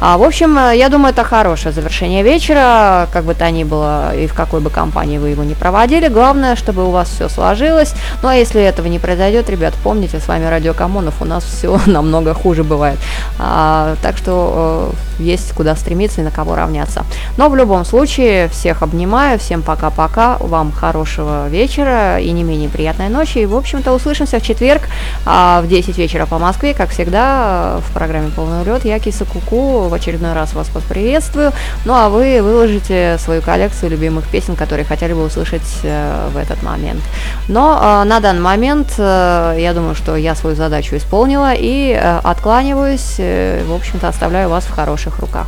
А, 0.00 0.16
в 0.16 0.22
общем, 0.22 0.58
э, 0.58 0.76
я 0.76 0.88
думаю, 0.88 1.12
это 1.12 1.24
хорошее 1.24 1.72
завершение 1.72 2.22
вечера, 2.22 3.08
как 3.12 3.24
бы 3.24 3.34
то 3.34 3.50
ни 3.50 3.64
было, 3.64 3.89
и 4.14 4.26
в 4.26 4.34
какой 4.34 4.60
бы 4.60 4.70
компании 4.70 5.18
вы 5.18 5.30
его 5.30 5.44
не 5.44 5.54
проводили. 5.54 6.08
Главное, 6.08 6.56
чтобы 6.56 6.86
у 6.86 6.90
вас 6.90 7.08
все 7.08 7.28
сложилось. 7.28 7.94
Ну 8.22 8.28
а 8.28 8.34
если 8.34 8.62
этого 8.62 8.86
не 8.86 8.98
произойдет, 8.98 9.48
ребят, 9.50 9.74
помните, 9.82 10.20
с 10.20 10.28
вами 10.28 10.46
Радио 10.46 10.74
Камонов, 10.74 11.22
у 11.22 11.24
нас 11.24 11.44
все 11.44 11.78
намного 11.86 12.34
хуже 12.34 12.64
бывает. 12.64 12.98
А, 13.38 13.96
так 14.02 14.16
что 14.16 14.92
э, 15.18 15.22
есть 15.22 15.52
куда 15.52 15.76
стремиться 15.76 16.20
и 16.20 16.24
на 16.24 16.30
кого 16.30 16.54
равняться. 16.54 17.04
Но 17.36 17.48
в 17.48 17.56
любом 17.56 17.84
случае, 17.84 18.48
всех 18.48 18.82
обнимаю, 18.82 19.38
всем 19.38 19.62
пока-пока, 19.62 20.36
вам 20.38 20.72
хорошего 20.72 21.48
вечера 21.48 22.18
и 22.18 22.30
не 22.32 22.42
менее 22.42 22.68
приятной 22.68 23.08
ночи. 23.08 23.38
И, 23.38 23.46
в 23.46 23.56
общем-то, 23.56 23.92
услышимся 23.92 24.38
в 24.38 24.42
четверг 24.42 24.82
а, 25.26 25.62
в 25.62 25.68
10 25.68 25.96
вечера 25.96 26.26
по 26.26 26.38
Москве, 26.38 26.74
как 26.74 26.90
всегда, 26.90 27.78
в 27.78 27.92
программе 27.92 28.30
«Полный 28.30 28.62
улет». 28.62 28.84
Я 28.84 28.98
Киса 28.98 29.24
Куку, 29.24 29.88
в 29.88 29.94
очередной 29.94 30.32
раз 30.34 30.52
вас 30.54 30.68
поприветствую. 30.68 31.52
Ну 31.84 31.94
а 31.94 32.08
вы 32.08 32.42
выложите 32.42 33.16
свою 33.18 33.40
коллекцию 33.42 33.79
любимых 33.88 34.26
песен, 34.26 34.56
которые 34.56 34.84
хотели 34.84 35.12
бы 35.12 35.24
услышать 35.24 35.80
э, 35.82 36.28
в 36.32 36.36
этот 36.36 36.62
момент. 36.62 37.02
Но 37.48 37.78
э, 37.80 38.04
на 38.04 38.20
данный 38.20 38.40
момент 38.40 38.94
э, 38.98 39.56
я 39.58 39.72
думаю, 39.74 39.94
что 39.94 40.16
я 40.16 40.34
свою 40.34 40.56
задачу 40.56 40.96
исполнила 40.96 41.52
и 41.54 41.92
откланиваюсь, 41.92 43.16
в 43.18 43.74
общем-то, 43.74 44.08
оставляю 44.08 44.48
вас 44.48 44.64
в 44.64 44.70
хороших 44.70 45.18
руках. 45.18 45.46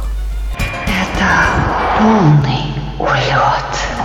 Это 0.87 1.27
полный 1.99 2.73
улет. 2.99 4.02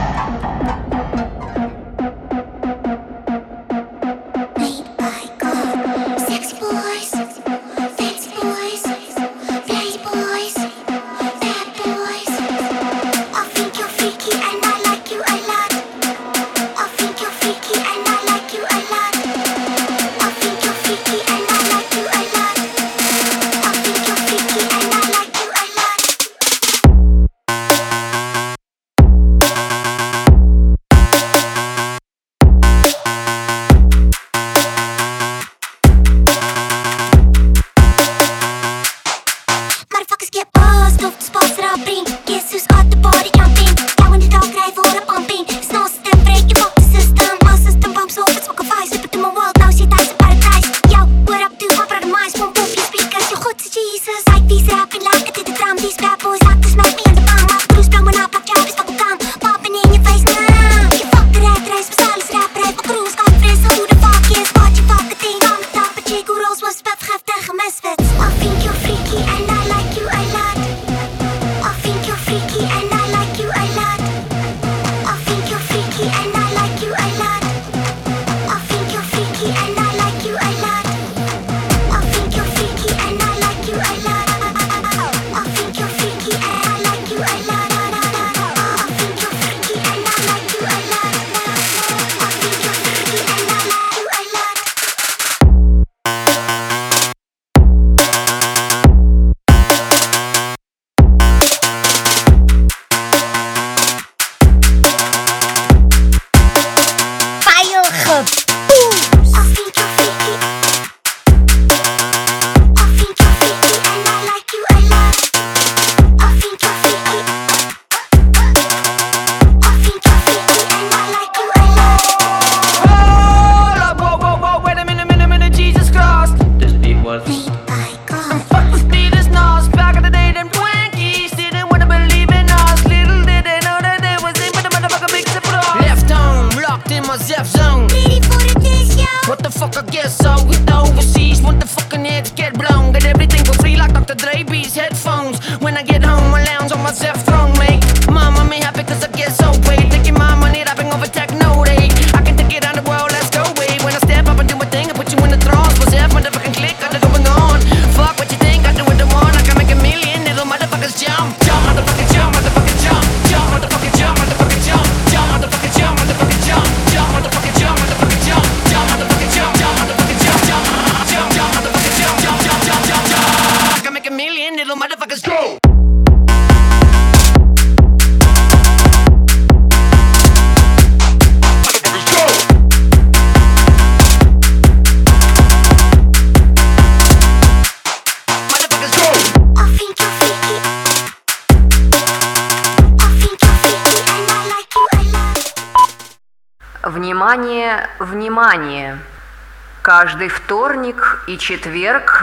И 201.27 201.37
четверг 201.37 202.16